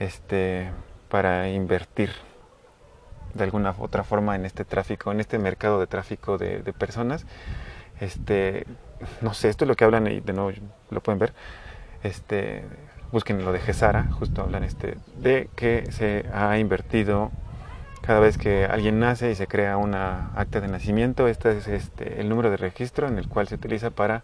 este, 0.00 0.70
para 1.10 1.50
invertir 1.50 2.10
de 3.34 3.44
alguna 3.44 3.74
otra 3.78 4.02
forma 4.02 4.34
en 4.34 4.46
este 4.46 4.64
tráfico, 4.64 5.12
en 5.12 5.20
este 5.20 5.38
mercado 5.38 5.78
de 5.78 5.86
tráfico 5.86 6.38
de, 6.38 6.62
de 6.62 6.72
personas. 6.72 7.26
Este, 8.00 8.66
no 9.20 9.34
sé, 9.34 9.48
esto 9.48 9.64
es 9.64 9.68
lo 9.68 9.74
que 9.74 9.84
hablan 9.84 10.06
y 10.06 10.20
de 10.20 10.32
nuevo 10.32 10.52
lo 10.90 11.00
pueden 11.00 11.18
ver. 11.18 11.32
Este, 12.02 12.64
busquen 13.12 13.44
lo 13.44 13.52
de 13.52 13.60
Gesara, 13.60 14.04
justo 14.18 14.42
hablan 14.42 14.64
este, 14.64 14.98
de 15.16 15.48
que 15.56 15.90
se 15.90 16.26
ha 16.32 16.58
invertido 16.58 17.30
cada 18.02 18.20
vez 18.20 18.38
que 18.38 18.64
alguien 18.64 19.00
nace 19.00 19.30
y 19.30 19.34
se 19.34 19.46
crea 19.46 19.76
una 19.76 20.30
acta 20.34 20.60
de 20.60 20.68
nacimiento, 20.68 21.28
este 21.28 21.58
es 21.58 21.68
este, 21.68 22.20
el 22.20 22.28
número 22.28 22.50
de 22.50 22.56
registro 22.56 23.08
en 23.08 23.18
el 23.18 23.28
cual 23.28 23.48
se 23.48 23.56
utiliza 23.56 23.90
para 23.90 24.22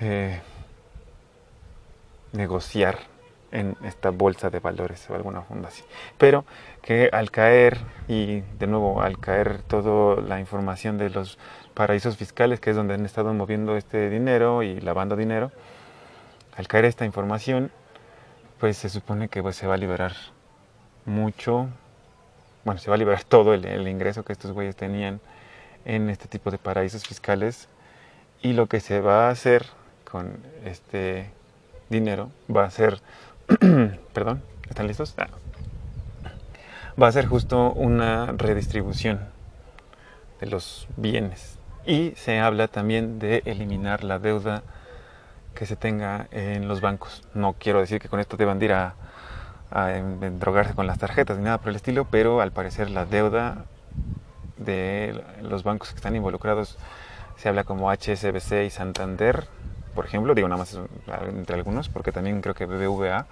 eh, 0.00 0.40
negociar 2.32 2.98
en 3.52 3.76
esta 3.84 4.10
bolsa 4.10 4.50
de 4.50 4.58
valores 4.58 5.08
o 5.10 5.14
alguna 5.14 5.42
fundación. 5.42 5.86
Pero 6.18 6.44
que 6.80 7.10
al 7.12 7.30
caer, 7.30 7.78
y 8.08 8.40
de 8.58 8.66
nuevo 8.66 9.02
al 9.02 9.18
caer 9.18 9.62
toda 9.62 10.20
la 10.22 10.40
información 10.40 10.98
de 10.98 11.10
los 11.10 11.38
paraísos 11.74 12.16
fiscales, 12.16 12.60
que 12.60 12.70
es 12.70 12.76
donde 12.76 12.94
han 12.94 13.04
estado 13.04 13.32
moviendo 13.32 13.76
este 13.76 14.10
dinero 14.10 14.62
y 14.62 14.80
lavando 14.80 15.16
dinero, 15.16 15.50
al 16.56 16.68
caer 16.68 16.84
esta 16.84 17.04
información, 17.04 17.70
pues 18.60 18.76
se 18.76 18.88
supone 18.88 19.28
que 19.28 19.42
pues, 19.42 19.56
se 19.56 19.66
va 19.66 19.74
a 19.74 19.78
liberar 19.78 20.12
mucho, 21.06 21.68
bueno, 22.64 22.80
se 22.80 22.90
va 22.90 22.96
a 22.96 22.98
liberar 22.98 23.24
todo 23.28 23.54
el, 23.54 23.88
ingreso 23.88 24.24
que 24.24 24.32
estos 24.32 24.52
güeyes 24.52 24.76
tenían 24.76 25.20
en 25.84 26.10
este 26.10 26.28
tipo 26.28 26.50
de 26.50 26.58
paraísos 26.58 27.06
fiscales 27.06 27.68
y 28.40 28.52
lo 28.52 28.66
que 28.66 28.80
se 28.80 29.00
va 29.00 29.26
a 29.26 29.30
hacer 29.30 29.66
con 30.10 30.38
este 30.64 31.30
dinero 31.88 32.30
va 32.54 32.64
a 32.64 32.70
ser, 32.70 33.00
perdón, 34.12 34.42
¿están 34.68 34.86
listos? 34.86 35.14
Ah. 35.16 35.28
Va 37.00 37.08
a 37.08 37.12
ser 37.12 37.26
justo 37.26 37.72
una 37.72 38.26
redistribución 38.32 39.20
de 40.40 40.46
los 40.46 40.86
bienes 40.96 41.58
y 41.86 42.12
se 42.16 42.38
habla 42.38 42.68
también 42.68 43.18
de 43.18 43.42
eliminar 43.44 44.04
la 44.04 44.18
deuda 44.18 44.62
que 45.54 45.66
se 45.66 45.76
tenga 45.76 46.28
en 46.30 46.68
los 46.68 46.80
bancos. 46.80 47.22
No 47.34 47.54
quiero 47.58 47.80
decir 47.80 48.00
que 48.00 48.08
con 48.08 48.20
esto 48.20 48.36
deban 48.36 48.62
ir 48.62 48.72
a, 48.72 48.94
a, 49.70 49.90
drogarse 50.38 50.74
con 50.74 50.86
las 50.86 50.98
tarjetas 50.98 51.38
ni 51.38 51.44
nada 51.44 51.58
por 51.58 51.70
el 51.70 51.76
estilo, 51.76 52.06
pero 52.10 52.40
al 52.40 52.52
parecer 52.52 52.90
la 52.90 53.04
deuda 53.04 53.64
de 54.56 55.22
los 55.42 55.62
bancos 55.64 55.90
que 55.90 55.96
están 55.96 56.14
involucrados 56.14 56.78
se 57.36 57.48
habla 57.48 57.64
como 57.64 57.90
HSBC 57.90 58.64
y 58.66 58.70
Santander, 58.70 59.48
por 59.94 60.06
ejemplo, 60.06 60.34
digo 60.34 60.48
nada 60.48 60.58
más 60.58 60.78
entre 61.28 61.56
algunos, 61.56 61.88
porque 61.88 62.12
también 62.12 62.40
creo 62.40 62.54
que 62.54 62.66
BBVA, 62.66 63.26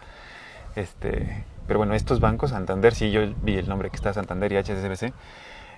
este, 0.75 1.45
pero 1.67 1.79
bueno, 1.79 1.95
estos 1.95 2.21
bancos, 2.21 2.51
Santander, 2.51 2.95
sí, 2.95 3.11
yo 3.11 3.21
vi 3.43 3.57
el 3.57 3.69
nombre 3.69 3.91
que 3.91 3.97
está 3.97 4.13
Santander 4.13 4.53
y 4.53 4.57
HSBC, 4.57 5.13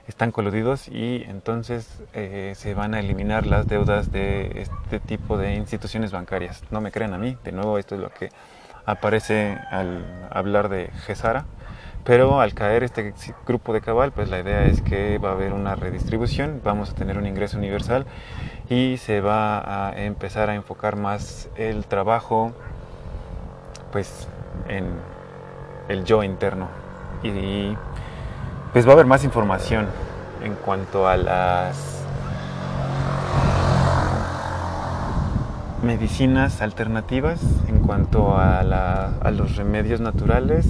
están 0.08 0.32
coludidos 0.32 0.88
y 0.88 1.24
entonces 1.28 2.02
eh, 2.12 2.52
se 2.56 2.74
van 2.74 2.94
a 2.94 3.00
eliminar 3.00 3.46
las 3.46 3.66
deudas 3.68 4.10
de 4.10 4.50
este 4.56 5.00
tipo 5.00 5.38
de 5.38 5.54
instituciones 5.54 6.10
bancarias. 6.10 6.62
No 6.70 6.80
me 6.80 6.90
crean 6.90 7.14
a 7.14 7.18
mí, 7.18 7.36
de 7.44 7.52
nuevo 7.52 7.78
esto 7.78 7.94
es 7.94 8.00
lo 8.00 8.10
que 8.10 8.30
aparece 8.84 9.58
al 9.70 10.04
hablar 10.30 10.68
de 10.68 10.90
Gesara, 11.06 11.44
pero 12.04 12.40
al 12.40 12.52
caer 12.54 12.82
este 12.82 13.14
grupo 13.46 13.72
de 13.72 13.80
cabal, 13.80 14.10
pues 14.10 14.28
la 14.28 14.40
idea 14.40 14.64
es 14.64 14.82
que 14.82 15.18
va 15.18 15.30
a 15.30 15.32
haber 15.32 15.52
una 15.52 15.76
redistribución, 15.76 16.60
vamos 16.64 16.90
a 16.90 16.94
tener 16.94 17.16
un 17.16 17.26
ingreso 17.26 17.58
universal 17.58 18.06
y 18.68 18.96
se 18.96 19.20
va 19.20 19.88
a 19.88 20.02
empezar 20.02 20.50
a 20.50 20.54
enfocar 20.54 20.96
más 20.96 21.48
el 21.56 21.86
trabajo 21.86 22.52
pues 23.92 24.26
en 24.68 24.86
el 25.88 26.04
yo 26.04 26.24
interno 26.24 26.68
y 27.22 27.76
pues 28.72 28.86
va 28.86 28.90
a 28.90 28.92
haber 28.94 29.06
más 29.06 29.22
información 29.22 29.86
en 30.42 30.54
cuanto 30.54 31.06
a 31.06 31.16
las 31.16 32.02
medicinas 35.82 36.62
alternativas, 36.62 37.40
en 37.68 37.80
cuanto 37.80 38.34
a, 38.36 38.62
los 39.30 39.56
remedios 39.56 40.00
naturales. 40.00 40.66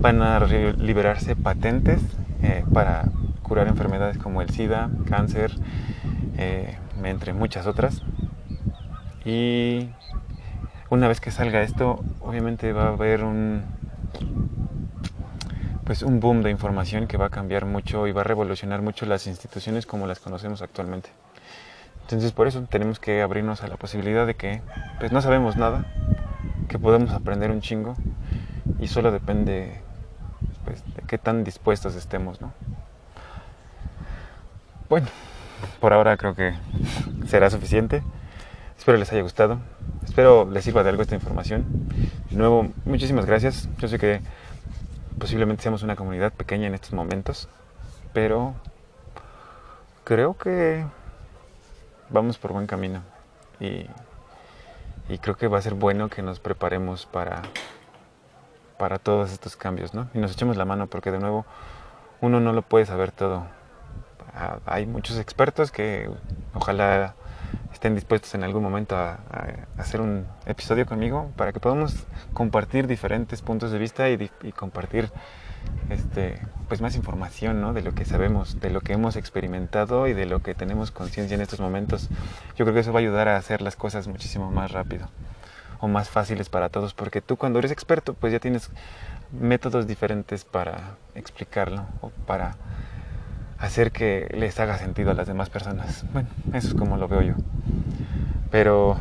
Van 0.00 0.22
a 0.22 0.38
liberarse 0.38 1.34
patentes 1.34 2.00
eh, 2.42 2.64
para 2.72 3.06
curar 3.42 3.66
enfermedades 3.66 4.16
como 4.16 4.40
el 4.40 4.50
SIDA, 4.50 4.90
cáncer, 5.08 5.52
eh, 6.36 6.78
entre 7.02 7.32
muchas 7.32 7.66
otras. 7.66 8.02
Y 9.24 9.88
una 10.88 11.08
vez 11.08 11.20
que 11.20 11.32
salga 11.32 11.62
esto, 11.62 11.98
obviamente 12.20 12.72
va 12.72 12.84
a 12.84 12.88
haber 12.90 13.24
un, 13.24 13.62
pues 15.88 16.02
un 16.02 16.20
boom 16.20 16.42
de 16.42 16.50
información 16.50 17.06
que 17.06 17.16
va 17.16 17.26
a 17.26 17.30
cambiar 17.30 17.64
mucho 17.64 18.06
y 18.06 18.12
va 18.12 18.20
a 18.20 18.24
revolucionar 18.24 18.82
mucho 18.82 19.06
las 19.06 19.26
instituciones 19.26 19.86
como 19.86 20.06
las 20.06 20.20
conocemos 20.20 20.60
actualmente. 20.60 21.08
Entonces 22.02 22.30
por 22.32 22.46
eso 22.46 22.60
tenemos 22.68 22.98
que 23.00 23.22
abrirnos 23.22 23.62
a 23.62 23.68
la 23.68 23.78
posibilidad 23.78 24.26
de 24.26 24.34
que 24.34 24.60
pues 25.00 25.12
no 25.12 25.22
sabemos 25.22 25.56
nada, 25.56 25.86
que 26.68 26.78
podemos 26.78 27.12
aprender 27.12 27.50
un 27.50 27.62
chingo 27.62 27.96
y 28.78 28.88
solo 28.88 29.10
depende 29.10 29.80
pues, 30.66 30.84
de 30.94 31.04
qué 31.06 31.16
tan 31.16 31.42
dispuestos 31.42 31.94
estemos, 31.94 32.42
¿no? 32.42 32.52
Bueno, 34.90 35.06
por 35.80 35.94
ahora 35.94 36.18
creo 36.18 36.34
que 36.34 36.52
será 37.28 37.48
suficiente. 37.48 38.02
Espero 38.76 38.98
les 38.98 39.10
haya 39.10 39.22
gustado. 39.22 39.58
Espero 40.04 40.46
les 40.50 40.64
sirva 40.64 40.82
de 40.82 40.90
algo 40.90 41.00
esta 41.00 41.14
información. 41.14 41.64
De 42.28 42.36
nuevo, 42.36 42.68
muchísimas 42.84 43.24
gracias. 43.24 43.70
Yo 43.78 43.88
sé 43.88 43.98
que 43.98 44.20
posiblemente 45.18 45.62
seamos 45.62 45.82
una 45.82 45.96
comunidad 45.96 46.32
pequeña 46.32 46.66
en 46.66 46.74
estos 46.74 46.92
momentos, 46.92 47.48
pero 48.12 48.54
creo 50.04 50.36
que 50.36 50.84
vamos 52.10 52.38
por 52.38 52.52
buen 52.52 52.66
camino 52.66 53.02
y, 53.60 53.86
creo 55.20 55.36
que 55.36 55.48
va 55.48 55.58
a 55.58 55.62
ser 55.62 55.74
bueno 55.74 56.08
que 56.08 56.22
nos 56.22 56.38
preparemos 56.38 57.06
para, 57.06 57.42
para 58.78 58.98
todos 58.98 59.32
estos 59.32 59.56
cambios, 59.56 59.94
¿no? 59.94 60.08
Y 60.14 60.18
nos 60.18 60.32
echemos 60.32 60.56
la 60.56 60.64
mano 60.64 60.86
porque 60.86 61.10
de 61.10 61.18
nuevo 61.18 61.46
uno 62.20 62.40
no 62.40 62.52
lo 62.52 62.62
puede 62.62 62.86
saber 62.86 63.10
todo. 63.10 63.46
Ah, 64.34 64.58
hay 64.66 64.86
muchos 64.86 65.18
expertos 65.18 65.72
que 65.72 66.10
ojalá 66.54 67.14
estén 67.78 67.94
dispuestos 67.94 68.34
en 68.34 68.42
algún 68.42 68.64
momento 68.64 68.96
a, 68.96 69.20
hacer 69.76 70.00
un 70.00 70.26
episodio 70.46 70.84
conmigo 70.84 71.30
para 71.36 71.52
que 71.52 71.60
podamos 71.60 71.94
compartir 72.32 72.88
diferentes 72.88 73.40
puntos 73.40 73.70
de 73.70 73.78
vista 73.78 74.10
y, 74.10 74.28
compartir 74.50 75.12
este, 75.88 76.40
pues 76.66 76.80
más 76.80 76.96
información 76.96 77.60
¿no? 77.60 77.72
de 77.74 77.82
lo 77.82 77.94
que 77.94 78.04
sabemos, 78.04 78.58
de 78.58 78.70
lo 78.70 78.80
que 78.80 78.94
hemos 78.94 79.14
experimentado 79.14 80.08
y 80.08 80.12
de 80.12 80.26
lo 80.26 80.42
que 80.42 80.56
tenemos 80.56 80.90
conciencia 80.90 81.36
en 81.36 81.40
estos 81.40 81.60
momentos. 81.60 82.08
Yo 82.56 82.64
creo 82.64 82.74
que 82.74 82.80
eso 82.80 82.92
va 82.92 82.98
a 82.98 83.02
ayudar 83.02 83.28
a 83.28 83.36
hacer 83.36 83.62
las 83.62 83.76
cosas 83.76 84.08
muchísimo 84.08 84.50
más 84.50 84.72
rápido 84.72 85.08
o 85.78 85.86
más 85.86 86.10
fáciles 86.10 86.48
para 86.48 86.70
todos, 86.70 86.94
porque 86.94 87.20
tú 87.20 87.36
cuando 87.36 87.60
eres 87.60 87.70
experto 87.70 88.12
pues 88.12 88.32
ya 88.32 88.40
tienes 88.40 88.70
métodos 89.30 89.86
diferentes 89.86 90.44
para 90.44 90.96
explicarlo 91.14 91.86
o 92.00 92.10
para 92.26 92.56
hacer 93.58 93.92
que 93.92 94.28
les 94.36 94.58
haga 94.60 94.78
sentido 94.78 95.10
a 95.10 95.14
las 95.14 95.26
demás 95.26 95.50
personas. 95.50 96.04
Bueno, 96.12 96.28
eso 96.52 96.68
es 96.68 96.74
como 96.74 96.96
lo 96.96 97.08
veo 97.08 97.22
yo. 97.22 97.34
Pero, 98.50 98.96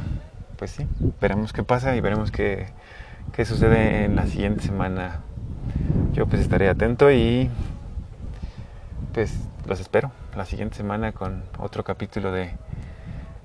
pues 0.58 0.72
sí, 0.72 0.88
veremos 1.22 1.54
qué 1.54 1.64
pasa 1.64 1.96
y 1.96 2.02
veremos 2.02 2.32
qué, 2.32 2.68
qué 3.34 3.46
sucede 3.46 4.06
en 4.06 4.16
la 4.16 4.26
siguiente 4.26 4.64
semana. 4.64 5.22
Yo 6.14 6.28
pues 6.28 6.42
estaré 6.42 6.70
atento 6.70 7.12
y 7.12 7.50
pues 9.14 9.34
los 9.68 9.80
espero 9.80 10.12
la 10.36 10.46
siguiente 10.46 10.76
semana 10.76 11.12
con 11.12 11.44
otro 11.58 11.84
capítulo 11.84 12.32
de 12.32 12.52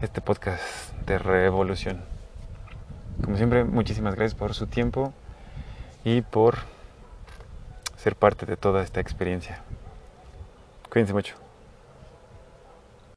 este 0.00 0.20
podcast 0.20 0.92
de 1.06 1.18
Revolución. 1.18 2.00
Como 3.22 3.36
siempre, 3.36 3.64
muchísimas 3.64 4.14
gracias 4.14 4.34
por 4.34 4.54
su 4.54 4.66
tiempo 4.66 5.12
y 6.04 6.22
por 6.22 6.58
ser 7.96 8.16
parte 8.16 8.46
de 8.46 8.56
toda 8.56 8.82
esta 8.82 9.00
experiencia. 9.00 9.62
Cuídense 10.92 11.14
mucho. 11.14 11.41